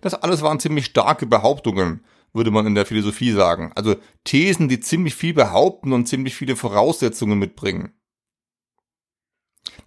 Das 0.00 0.14
alles 0.14 0.40
waren 0.40 0.60
ziemlich 0.60 0.86
starke 0.86 1.26
Behauptungen, 1.26 2.02
würde 2.32 2.50
man 2.50 2.66
in 2.66 2.74
der 2.74 2.86
Philosophie 2.86 3.32
sagen. 3.32 3.72
Also 3.74 3.96
Thesen, 4.24 4.68
die 4.68 4.80
ziemlich 4.80 5.14
viel 5.14 5.34
behaupten 5.34 5.92
und 5.92 6.06
ziemlich 6.06 6.34
viele 6.34 6.56
Voraussetzungen 6.56 7.38
mitbringen. 7.38 7.92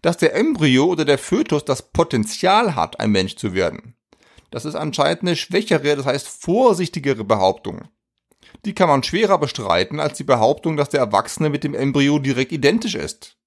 Dass 0.01 0.17
der 0.17 0.35
Embryo 0.35 0.85
oder 0.85 1.05
der 1.05 1.17
Fötus 1.17 1.65
das 1.65 1.91
Potenzial 1.91 2.75
hat, 2.75 2.99
ein 2.99 3.11
Mensch 3.11 3.35
zu 3.35 3.53
werden, 3.53 3.95
das 4.51 4.65
ist 4.65 4.75
anscheinend 4.75 5.23
eine 5.23 5.35
schwächere, 5.35 5.95
das 5.95 6.05
heißt 6.05 6.27
vorsichtigere 6.27 7.23
Behauptung. 7.23 7.89
Die 8.63 8.73
kann 8.73 8.87
man 8.87 9.03
schwerer 9.03 9.37
bestreiten 9.37 9.99
als 9.99 10.17
die 10.17 10.23
Behauptung, 10.23 10.77
dass 10.77 10.89
der 10.89 11.01
Erwachsene 11.01 11.49
mit 11.49 11.63
dem 11.63 11.73
Embryo 11.73 12.19
direkt 12.19 12.51
identisch 12.51 12.95
ist. 12.95 13.37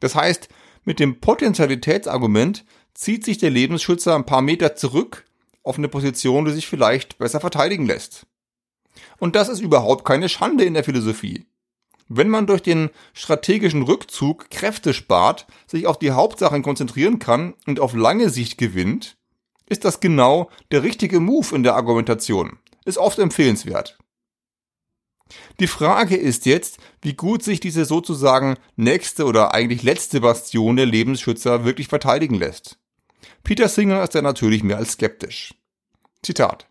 Das 0.00 0.14
heißt, 0.14 0.48
mit 0.84 0.98
dem 0.98 1.20
Potentialitätsargument 1.20 2.64
zieht 2.94 3.24
sich 3.24 3.38
der 3.38 3.50
Lebensschützer 3.50 4.14
ein 4.14 4.26
paar 4.26 4.42
Meter 4.42 4.74
zurück 4.74 5.24
auf 5.62 5.78
eine 5.78 5.88
Position, 5.88 6.44
die 6.44 6.52
sich 6.52 6.66
vielleicht 6.66 7.18
besser 7.18 7.40
verteidigen 7.40 7.86
lässt. 7.86 8.26
Und 9.18 9.36
das 9.36 9.48
ist 9.48 9.60
überhaupt 9.60 10.04
keine 10.04 10.28
Schande 10.28 10.64
in 10.64 10.74
der 10.74 10.84
Philosophie. 10.84 11.46
Wenn 12.08 12.28
man 12.28 12.46
durch 12.46 12.62
den 12.62 12.90
strategischen 13.14 13.82
Rückzug 13.82 14.50
Kräfte 14.50 14.92
spart, 14.92 15.46
sich 15.66 15.86
auf 15.86 15.98
die 15.98 16.10
Hauptsachen 16.10 16.62
konzentrieren 16.62 17.18
kann 17.18 17.54
und 17.66 17.80
auf 17.80 17.94
lange 17.94 18.28
Sicht 18.28 18.58
gewinnt, 18.58 19.16
ist 19.66 19.84
das 19.84 20.00
genau 20.00 20.50
der 20.70 20.82
richtige 20.82 21.20
Move 21.20 21.54
in 21.54 21.62
der 21.62 21.74
Argumentation. 21.74 22.58
Ist 22.84 22.98
oft 22.98 23.18
empfehlenswert. 23.18 23.98
Die 25.60 25.66
Frage 25.66 26.16
ist 26.16 26.44
jetzt, 26.44 26.78
wie 27.00 27.14
gut 27.14 27.42
sich 27.42 27.60
diese 27.60 27.86
sozusagen 27.86 28.56
nächste 28.76 29.24
oder 29.24 29.54
eigentlich 29.54 29.82
letzte 29.82 30.20
Bastion 30.20 30.76
der 30.76 30.86
Lebensschützer 30.86 31.64
wirklich 31.64 31.88
verteidigen 31.88 32.34
lässt. 32.34 32.78
Peter 33.42 33.68
Singer 33.68 34.02
ist 34.02 34.14
da 34.14 34.22
natürlich 34.22 34.62
mehr 34.62 34.78
als 34.78 34.92
skeptisch. 34.92 35.54
Zitat. 36.22 36.68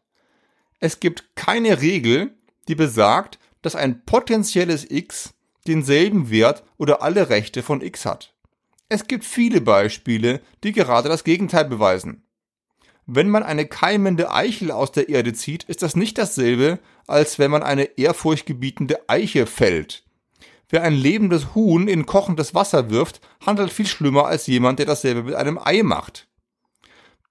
Es 0.79 0.99
gibt 0.99 1.35
keine 1.35 1.81
Regel, 1.81 2.35
die 2.67 2.75
besagt, 2.75 3.39
dass 3.61 3.75
ein 3.75 4.05
potenzielles 4.05 4.89
X 4.89 5.33
denselben 5.67 6.29
Wert 6.29 6.63
oder 6.77 7.01
alle 7.01 7.29
Rechte 7.29 7.61
von 7.61 7.81
X 7.81 8.05
hat. 8.05 8.33
Es 8.89 9.07
gibt 9.07 9.23
viele 9.23 9.61
Beispiele, 9.61 10.41
die 10.63 10.71
gerade 10.71 11.07
das 11.07 11.23
Gegenteil 11.23 11.65
beweisen. 11.65 12.23
Wenn 13.05 13.29
man 13.29 13.43
eine 13.43 13.65
keimende 13.65 14.31
Eichel 14.31 14.71
aus 14.71 14.91
der 14.91 15.09
Erde 15.09 15.33
zieht, 15.33 15.63
ist 15.63 15.81
das 15.81 15.95
nicht 15.95 16.17
dasselbe, 16.17 16.79
als 17.07 17.39
wenn 17.39 17.51
man 17.51 17.63
eine 17.63 17.83
ehrfurchtgebietende 17.97 19.09
Eiche 19.09 19.45
fällt. 19.45 20.03
Wer 20.69 20.83
ein 20.83 20.93
lebendes 20.93 21.53
Huhn 21.53 21.87
in 21.87 22.05
kochendes 22.05 22.55
Wasser 22.55 22.89
wirft, 22.89 23.19
handelt 23.45 23.73
viel 23.73 23.87
schlimmer 23.87 24.27
als 24.27 24.47
jemand, 24.47 24.79
der 24.79 24.85
dasselbe 24.85 25.23
mit 25.23 25.35
einem 25.35 25.57
Ei 25.57 25.83
macht. 25.83 26.27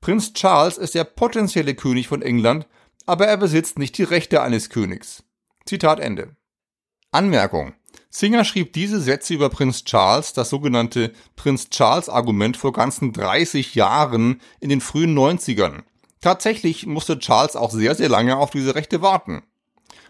Prinz 0.00 0.32
Charles 0.32 0.78
ist 0.78 0.94
der 0.94 1.04
potenzielle 1.04 1.74
König 1.74 2.08
von 2.08 2.22
England, 2.22 2.66
aber 3.04 3.26
er 3.26 3.36
besitzt 3.36 3.78
nicht 3.78 3.98
die 3.98 4.02
Rechte 4.02 4.40
eines 4.40 4.70
Königs. 4.70 5.24
Zitat 5.66 6.00
Ende. 6.00 6.36
Anmerkung. 7.10 7.74
Singer 8.08 8.44
schrieb 8.44 8.72
diese 8.72 8.98
Sätze 9.00 9.34
über 9.34 9.50
Prinz 9.50 9.84
Charles, 9.84 10.32
das 10.32 10.48
sogenannte 10.48 11.12
Prinz 11.36 11.68
Charles 11.68 12.08
Argument, 12.08 12.56
vor 12.56 12.72
ganzen 12.72 13.12
30 13.12 13.74
Jahren 13.74 14.40
in 14.58 14.70
den 14.70 14.80
frühen 14.80 15.16
90ern. 15.16 15.82
Tatsächlich 16.22 16.86
musste 16.86 17.18
Charles 17.18 17.54
auch 17.54 17.70
sehr, 17.70 17.94
sehr 17.94 18.08
lange 18.08 18.36
auf 18.38 18.50
diese 18.50 18.74
Rechte 18.74 19.02
warten. 19.02 19.42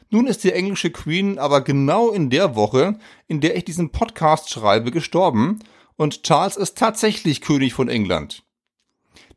Nun 0.08 0.28
ist 0.28 0.44
die 0.44 0.52
englische 0.52 0.90
Queen 0.90 1.38
aber 1.38 1.62
genau 1.62 2.10
in 2.10 2.30
der 2.30 2.54
Woche, 2.54 2.98
in 3.26 3.40
der 3.40 3.56
ich 3.56 3.64
diesen 3.64 3.90
Podcast 3.90 4.50
schreibe, 4.50 4.92
gestorben 4.92 5.58
und 5.96 6.22
Charles 6.22 6.56
ist 6.56 6.78
tatsächlich 6.78 7.40
König 7.40 7.74
von 7.74 7.88
England. 7.88 8.44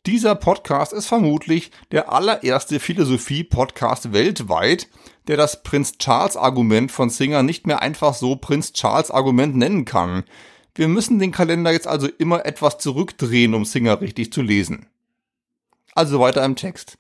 Dieser 0.06 0.36
Podcast 0.36 0.92
ist 0.92 1.06
vermutlich 1.06 1.72
der 1.92 2.12
allererste 2.12 2.82
Philosophie-Podcast 2.82 4.12
weltweit, 4.12 4.90
der 5.28 5.38
das 5.38 5.64
Prinz 5.64 5.98
Charles 5.98 6.36
Argument 6.36 6.92
von 6.92 7.10
Singer 7.10 7.42
nicht 7.42 7.68
mehr 7.68 7.82
einfach 7.82 8.14
so 8.14 8.36
Prinz 8.36 8.74
Charles 8.74 9.12
Argument 9.12 9.56
nennen 9.56 9.86
kann. 9.86 10.26
Wir 10.76 10.90
müssen 10.90 11.20
den 11.20 11.32
Kalender 11.32 11.72
jetzt 11.72 11.88
also 11.88 12.10
immer 12.18 12.46
etwas 12.46 12.80
zurückdrehen, 12.80 13.54
um 13.54 13.64
Singer 13.64 14.02
richtig 14.02 14.34
zu 14.34 14.42
lesen. 14.42 14.88
Also 15.96 16.20
weiter 16.20 16.44
im 16.44 16.58
Text. 16.58 16.98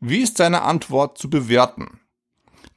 Wie 0.00 0.18
ist 0.18 0.36
seine 0.36 0.62
Antwort 0.62 1.18
zu 1.18 1.30
bewerten? 1.30 2.00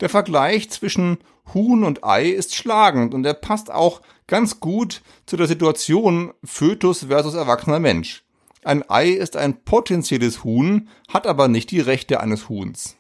Der 0.01 0.09
Vergleich 0.09 0.69
zwischen 0.69 1.17
Huhn 1.51 1.83
und 1.83 2.03
Ei 2.03 2.29
ist 2.29 2.53
schlagend 2.53 3.15
und 3.15 3.25
er 3.25 3.33
passt 3.33 3.71
auch 3.71 4.03
ganz 4.27 4.59
gut 4.59 5.01
zu 5.25 5.36
der 5.36 5.47
Situation 5.47 6.31
Fötus 6.43 7.05
versus 7.05 7.33
erwachsener 7.33 7.79
Mensch. 7.79 8.22
Ein 8.65 8.89
Ei 8.89 9.10
ist 9.10 9.36
ein 9.36 9.63
potenzielles 9.63 10.43
Huhn, 10.43 10.89
hat 11.08 11.28
aber 11.28 11.47
nicht 11.47 11.71
die 11.71 11.82
Rechte 11.82 12.19
eines 12.19 12.49
Huhns. 12.49 12.97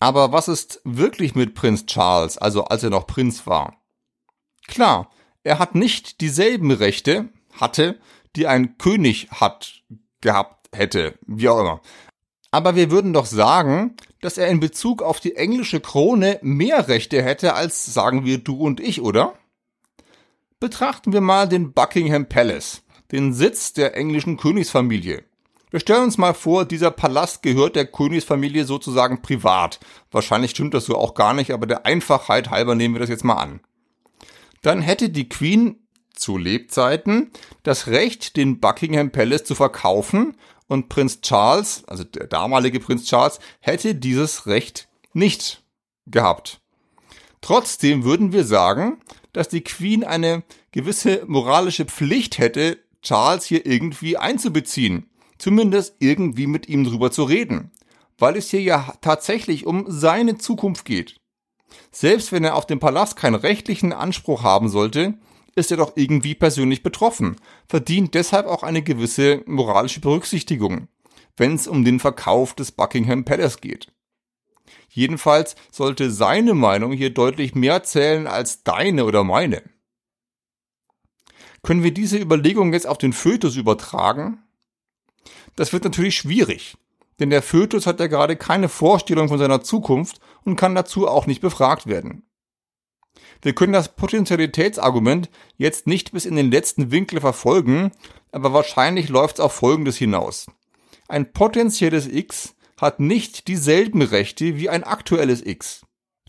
Aber 0.00 0.32
was 0.32 0.48
ist 0.48 0.80
wirklich 0.84 1.34
mit 1.34 1.54
Prinz 1.54 1.86
Charles, 1.86 2.36
also 2.36 2.64
als 2.64 2.82
er 2.82 2.90
noch 2.90 3.06
Prinz 3.06 3.46
war? 3.46 3.82
Klar, 4.66 5.10
er 5.42 5.58
hat 5.58 5.74
nicht 5.74 6.20
dieselben 6.20 6.70
Rechte, 6.70 7.28
hatte, 7.58 7.98
die 8.36 8.46
ein 8.46 8.78
König 8.78 9.28
hat, 9.30 9.82
gehabt 10.20 10.68
hätte, 10.74 11.18
wie 11.26 11.48
auch 11.48 11.60
immer. 11.60 11.80
Aber 12.50 12.76
wir 12.76 12.90
würden 12.90 13.12
doch 13.12 13.26
sagen, 13.26 13.96
dass 14.20 14.38
er 14.38 14.48
in 14.48 14.60
Bezug 14.60 15.02
auf 15.02 15.20
die 15.20 15.36
englische 15.36 15.80
Krone 15.80 16.38
mehr 16.42 16.88
Rechte 16.88 17.22
hätte 17.22 17.54
als, 17.54 17.84
sagen 17.84 18.24
wir, 18.24 18.38
du 18.38 18.56
und 18.56 18.80
ich, 18.80 19.00
oder? 19.00 19.34
Betrachten 20.60 21.12
wir 21.12 21.20
mal 21.20 21.48
den 21.48 21.72
Buckingham 21.72 22.28
Palace 22.28 22.83
den 23.14 23.32
Sitz 23.32 23.72
der 23.72 23.96
englischen 23.96 24.36
Königsfamilie. 24.36 25.22
Wir 25.70 25.78
stellen 25.78 26.02
uns 26.02 26.18
mal 26.18 26.34
vor, 26.34 26.64
dieser 26.64 26.90
Palast 26.90 27.44
gehört 27.44 27.76
der 27.76 27.86
Königsfamilie 27.86 28.64
sozusagen 28.64 29.22
privat. 29.22 29.78
Wahrscheinlich 30.10 30.50
stimmt 30.50 30.74
das 30.74 30.86
so 30.86 30.96
auch 30.96 31.14
gar 31.14 31.32
nicht, 31.32 31.52
aber 31.52 31.68
der 31.68 31.86
Einfachheit 31.86 32.50
halber 32.50 32.74
nehmen 32.74 32.96
wir 32.96 32.98
das 32.98 33.08
jetzt 33.08 33.22
mal 33.22 33.36
an. 33.36 33.60
Dann 34.62 34.82
hätte 34.82 35.10
die 35.10 35.28
Queen 35.28 35.76
zu 36.12 36.36
Lebzeiten 36.36 37.30
das 37.62 37.86
Recht, 37.86 38.36
den 38.36 38.58
Buckingham 38.58 39.12
Palace 39.12 39.44
zu 39.44 39.54
verkaufen 39.54 40.36
und 40.66 40.88
Prinz 40.88 41.20
Charles, 41.20 41.84
also 41.86 42.02
der 42.02 42.26
damalige 42.26 42.80
Prinz 42.80 43.04
Charles, 43.04 43.38
hätte 43.60 43.94
dieses 43.94 44.48
Recht 44.48 44.88
nicht 45.12 45.62
gehabt. 46.06 46.60
Trotzdem 47.42 48.02
würden 48.02 48.32
wir 48.32 48.42
sagen, 48.42 49.00
dass 49.32 49.48
die 49.48 49.62
Queen 49.62 50.02
eine 50.02 50.42
gewisse 50.72 51.22
moralische 51.28 51.84
Pflicht 51.84 52.38
hätte, 52.38 52.78
Charles 53.04 53.44
hier 53.44 53.64
irgendwie 53.64 54.16
einzubeziehen. 54.16 55.08
Zumindest 55.38 55.94
irgendwie 56.00 56.48
mit 56.48 56.68
ihm 56.68 56.82
drüber 56.84 57.12
zu 57.12 57.22
reden. 57.22 57.70
Weil 58.18 58.36
es 58.36 58.50
hier 58.50 58.62
ja 58.62 58.94
tatsächlich 59.00 59.66
um 59.66 59.84
seine 59.86 60.38
Zukunft 60.38 60.84
geht. 60.84 61.20
Selbst 61.92 62.32
wenn 62.32 62.44
er 62.44 62.56
auf 62.56 62.66
dem 62.66 62.80
Palast 62.80 63.16
keinen 63.16 63.36
rechtlichen 63.36 63.92
Anspruch 63.92 64.42
haben 64.42 64.68
sollte, 64.68 65.14
ist 65.56 65.70
er 65.70 65.76
doch 65.76 65.92
irgendwie 65.96 66.34
persönlich 66.34 66.82
betroffen, 66.82 67.36
verdient 67.68 68.14
deshalb 68.14 68.46
auch 68.46 68.64
eine 68.64 68.82
gewisse 68.82 69.42
moralische 69.46 70.00
Berücksichtigung. 70.00 70.88
wenn 71.36 71.54
es 71.54 71.66
um 71.66 71.84
den 71.84 72.00
Verkauf 72.00 72.54
des 72.54 72.72
Buckingham 72.72 73.24
Palace 73.24 73.60
geht. 73.60 73.92
Jedenfalls 74.88 75.56
sollte 75.70 76.10
seine 76.10 76.54
Meinung 76.54 76.92
hier 76.92 77.10
deutlich 77.10 77.54
mehr 77.54 77.82
zählen 77.82 78.26
als 78.26 78.62
deine 78.62 79.04
oder 79.04 79.24
meine. 79.24 79.62
Können 81.64 81.82
wir 81.82 81.94
diese 81.94 82.18
Überlegung 82.18 82.72
jetzt 82.74 82.86
auf 82.86 82.98
den 82.98 83.14
Fötus 83.14 83.56
übertragen? 83.56 84.42
Das 85.56 85.72
wird 85.72 85.84
natürlich 85.84 86.14
schwierig, 86.14 86.76
denn 87.18 87.30
der 87.30 87.42
Fötus 87.42 87.86
hat 87.86 88.00
ja 88.00 88.06
gerade 88.06 88.36
keine 88.36 88.68
Vorstellung 88.68 89.28
von 89.28 89.38
seiner 89.38 89.62
Zukunft 89.62 90.20
und 90.44 90.56
kann 90.56 90.74
dazu 90.74 91.08
auch 91.08 91.26
nicht 91.26 91.40
befragt 91.40 91.86
werden. 91.86 92.22
Wir 93.40 93.54
können 93.54 93.72
das 93.72 93.96
Potentialitätsargument 93.96 95.30
jetzt 95.56 95.86
nicht 95.86 96.12
bis 96.12 96.26
in 96.26 96.36
den 96.36 96.50
letzten 96.50 96.90
Winkel 96.90 97.20
verfolgen, 97.20 97.92
aber 98.30 98.52
wahrscheinlich 98.52 99.08
läuft 99.08 99.36
es 99.36 99.40
auf 99.40 99.54
Folgendes 99.54 99.96
hinaus. 99.96 100.46
Ein 101.08 101.32
potenzielles 101.32 102.06
X 102.06 102.54
hat 102.78 103.00
nicht 103.00 103.48
dieselben 103.48 104.02
Rechte 104.02 104.58
wie 104.58 104.68
ein 104.68 104.84
aktuelles 104.84 105.44
X. 105.44 105.83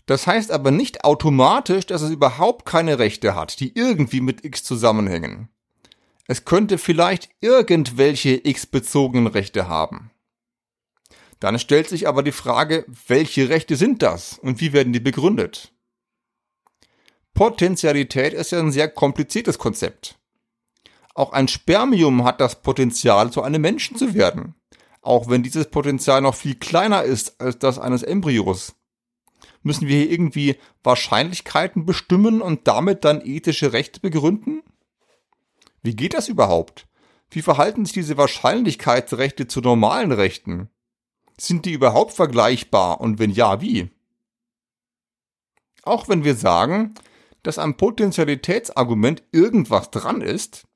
Das 0.06 0.26
heißt 0.26 0.52
aber 0.52 0.70
nicht 0.70 1.04
automatisch, 1.04 1.86
dass 1.86 2.02
es 2.02 2.10
überhaupt 2.10 2.64
keine 2.64 2.98
Rechte 2.98 3.34
hat, 3.34 3.58
die 3.60 3.76
irgendwie 3.76 4.20
mit 4.20 4.44
X 4.44 4.62
zusammenhängen. 4.62 5.48
Es 6.28 6.44
könnte 6.44 6.78
vielleicht 6.78 7.28
irgendwelche 7.40 8.40
X-bezogenen 8.48 9.26
Rechte 9.26 9.68
haben. 9.68 10.10
Dann 11.40 11.58
stellt 11.58 11.88
sich 11.88 12.08
aber 12.08 12.22
die 12.22 12.32
Frage, 12.32 12.86
welche 13.06 13.48
Rechte 13.48 13.76
sind 13.76 14.02
das 14.02 14.38
und 14.38 14.60
wie 14.60 14.72
werden 14.72 14.92
die 14.92 15.00
begründet? 15.00 15.72
Potentialität 17.34 18.32
ist 18.32 18.52
ja 18.52 18.60
ein 18.60 18.72
sehr 18.72 18.88
kompliziertes 18.88 19.58
Konzept. 19.58 20.18
Auch 21.14 21.32
ein 21.32 21.48
Spermium 21.48 22.24
hat 22.24 22.40
das 22.40 22.62
Potenzial, 22.62 23.30
zu 23.30 23.42
einem 23.42 23.60
Menschen 23.60 23.96
zu 23.96 24.14
werden, 24.14 24.54
auch 25.02 25.28
wenn 25.28 25.42
dieses 25.42 25.70
Potenzial 25.70 26.22
noch 26.22 26.34
viel 26.34 26.54
kleiner 26.54 27.02
ist 27.02 27.40
als 27.40 27.58
das 27.58 27.78
eines 27.78 28.02
Embryos. 28.02 28.74
Müssen 29.66 29.88
wir 29.88 29.96
hier 29.96 30.12
irgendwie 30.12 30.60
Wahrscheinlichkeiten 30.84 31.86
bestimmen 31.86 32.40
und 32.40 32.68
damit 32.68 33.04
dann 33.04 33.20
ethische 33.20 33.72
Rechte 33.72 33.98
begründen? 33.98 34.62
Wie 35.82 35.96
geht 35.96 36.14
das 36.14 36.28
überhaupt? 36.28 36.86
Wie 37.30 37.42
verhalten 37.42 37.84
sich 37.84 37.92
diese 37.92 38.16
Wahrscheinlichkeitsrechte 38.16 39.48
zu 39.48 39.60
normalen 39.60 40.12
Rechten? 40.12 40.70
Sind 41.36 41.64
die 41.64 41.72
überhaupt 41.72 42.12
vergleichbar 42.12 43.00
und 43.00 43.18
wenn 43.18 43.32
ja, 43.32 43.60
wie? 43.60 43.90
Auch 45.82 46.08
wenn 46.08 46.22
wir 46.22 46.36
sagen, 46.36 46.94
dass 47.42 47.58
am 47.58 47.76
Potentialitätsargument 47.76 49.24
irgendwas 49.32 49.90
dran 49.90 50.20
ist, 50.20 50.68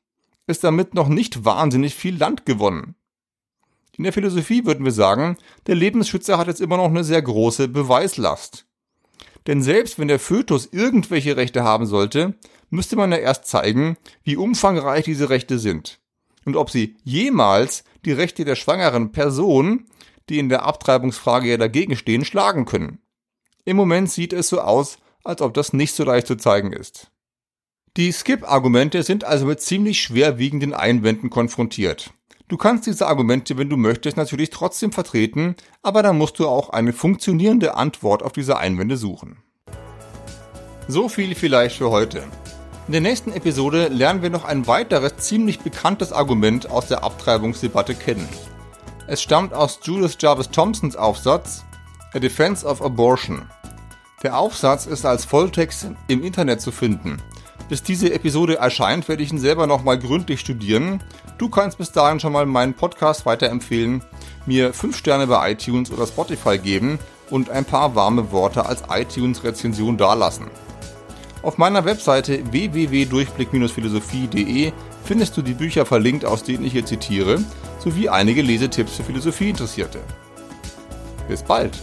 ist 0.49 0.65
damit 0.65 0.95
noch 0.95 1.07
nicht 1.07 1.45
wahnsinnig 1.45 1.95
viel 1.95 2.17
Land 2.17 2.45
gewonnen. 2.45 2.97
In 3.97 4.03
der 4.03 4.13
Philosophie 4.13 4.67
würden 4.67 4.85
wir 4.85 4.91
sagen, 4.91 5.37
der 5.69 5.77
Lebensschützer 5.77 6.39
hat 6.39 6.49
jetzt 6.49 6.61
immer 6.61 6.77
noch 6.77 6.87
eine 6.87 7.05
sehr 7.05 7.23
große 7.23 7.69
Beweislast. 7.69 8.67
Denn 9.51 9.63
selbst 9.63 9.99
wenn 9.99 10.07
der 10.07 10.21
Fötus 10.21 10.69
irgendwelche 10.71 11.37
Rechte 11.37 11.65
haben 11.65 11.85
sollte, 11.85 12.35
müsste 12.69 12.95
man 12.95 13.11
ja 13.11 13.19
erst 13.19 13.47
zeigen, 13.47 13.97
wie 14.23 14.37
umfangreich 14.37 15.05
diese 15.05 15.29
Rechte 15.29 15.59
sind 15.59 15.99
und 16.45 16.55
ob 16.55 16.71
sie 16.71 16.95
jemals 17.03 17.83
die 18.05 18.13
Rechte 18.13 18.45
der 18.45 18.55
schwangeren 18.55 19.11
Person, 19.11 19.87
die 20.29 20.39
in 20.39 20.51
der 20.51 20.63
Abtreibungsfrage 20.63 21.49
ja 21.49 21.57
dagegen 21.57 21.97
stehen, 21.97 22.25
schlagen 22.25 22.65
können. 22.65 23.01
Im 23.65 23.77
Moment 23.77 24.09
sieht 24.09 24.33
es 24.33 24.51
so 24.51 24.61
aus, 24.61 24.99
als 25.25 25.43
ob 25.43 25.53
das 25.53 25.73
nicht 25.73 25.97
so 25.97 26.05
leicht 26.05 26.29
zu 26.29 26.37
zeigen 26.37 26.73
ist. 26.73 27.11
Die 27.97 28.13
Skip-Argumente 28.13 29.03
sind 29.03 29.25
also 29.25 29.47
mit 29.47 29.61
ziemlich 29.61 30.01
schwerwiegenden 30.01 30.75
Einwänden 30.75 31.29
konfrontiert. 31.29 32.13
Du 32.51 32.57
kannst 32.57 32.85
diese 32.89 33.07
Argumente, 33.07 33.57
wenn 33.59 33.71
du 33.71 33.77
möchtest, 33.77 34.17
natürlich 34.17 34.51
trotzdem 34.51 34.91
vertreten, 34.91 35.55
aber 35.85 36.03
dann 36.03 36.19
musst 36.19 36.41
du 36.41 36.49
auch 36.49 36.71
eine 36.71 36.93
funktionierende 36.93 37.77
Antwort 37.77 38.25
auf 38.25 38.33
diese 38.33 38.59
Einwände 38.59 38.97
suchen. 38.97 39.37
So 40.89 41.09
viel 41.09 41.37
vielleicht 41.37 41.77
für 41.77 41.93
heute. 41.93 42.25
In 42.89 42.93
der 42.93 43.03
nächsten 43.03 43.33
Episode 43.33 43.87
lernen 43.87 44.23
wir 44.23 44.31
noch 44.31 44.45
ein 44.45 44.67
weiteres 44.67 45.19
ziemlich 45.19 45.61
bekanntes 45.61 46.13
Argument 46.13 46.69
aus 46.69 46.89
der 46.89 47.05
Abtreibungsdebatte 47.05 47.95
kennen. 47.95 48.29
Es 49.07 49.23
stammt 49.23 49.55
aus 49.55 49.79
Julius 49.85 50.17
Jarvis 50.19 50.51
Thompsons 50.51 50.97
Aufsatz 50.97 51.65
A 52.15 52.19
Defense 52.19 52.67
of 52.67 52.83
Abortion. 52.83 53.43
Der 54.25 54.37
Aufsatz 54.37 54.87
ist 54.87 55.07
als 55.07 55.25
Volltext 55.25 55.87
im 56.09 56.25
Internet 56.25 56.61
zu 56.61 56.73
finden. 56.73 57.23
Bis 57.71 57.83
diese 57.85 58.13
Episode 58.13 58.59
erscheint, 58.59 59.09
werde 59.09 59.23
ich 59.23 59.33
ihn 59.33 59.39
selber 59.39 59.69
nochmal 59.69 59.97
gründlich 59.97 60.41
studieren. 60.41 61.05
Du 61.39 61.49
kannst 61.49 61.79
bis 61.79 61.93
dahin 61.93 62.19
schon 62.19 62.33
mal 62.33 62.45
meinen 62.45 62.75
Podcast 62.75 63.27
weiterempfehlen, 63.27 64.03
mir 64.45 64.75
5 64.75 64.97
Sterne 64.97 65.29
bei 65.29 65.53
iTunes 65.53 65.93
oder 65.93 66.09
Spotify 66.09 66.59
geben 66.59 66.99
und 67.31 67.49
ein 67.49 67.65
paar 67.65 67.95
warme 67.95 68.33
Worte 68.33 68.67
als 68.67 68.83
iTunes-Rezension 68.91 69.97
dalassen. 69.97 70.49
Auf 71.43 71.59
meiner 71.59 71.85
Webseite 71.85 72.43
www.durchblick-philosophie.de 72.51 74.73
findest 75.05 75.37
du 75.37 75.43
die 75.43 75.55
Bücher 75.55 75.87
verlinkt, 75.87 76.25
aus 76.25 76.43
denen 76.43 76.65
ich 76.65 76.73
hier 76.73 76.85
zitiere, 76.85 77.39
sowie 77.79 78.09
einige 78.09 78.43
Lesetipps 78.43 78.97
für 78.97 79.05
Philosophieinteressierte. 79.05 80.01
Bis 81.29 81.45
bald! 81.45 81.79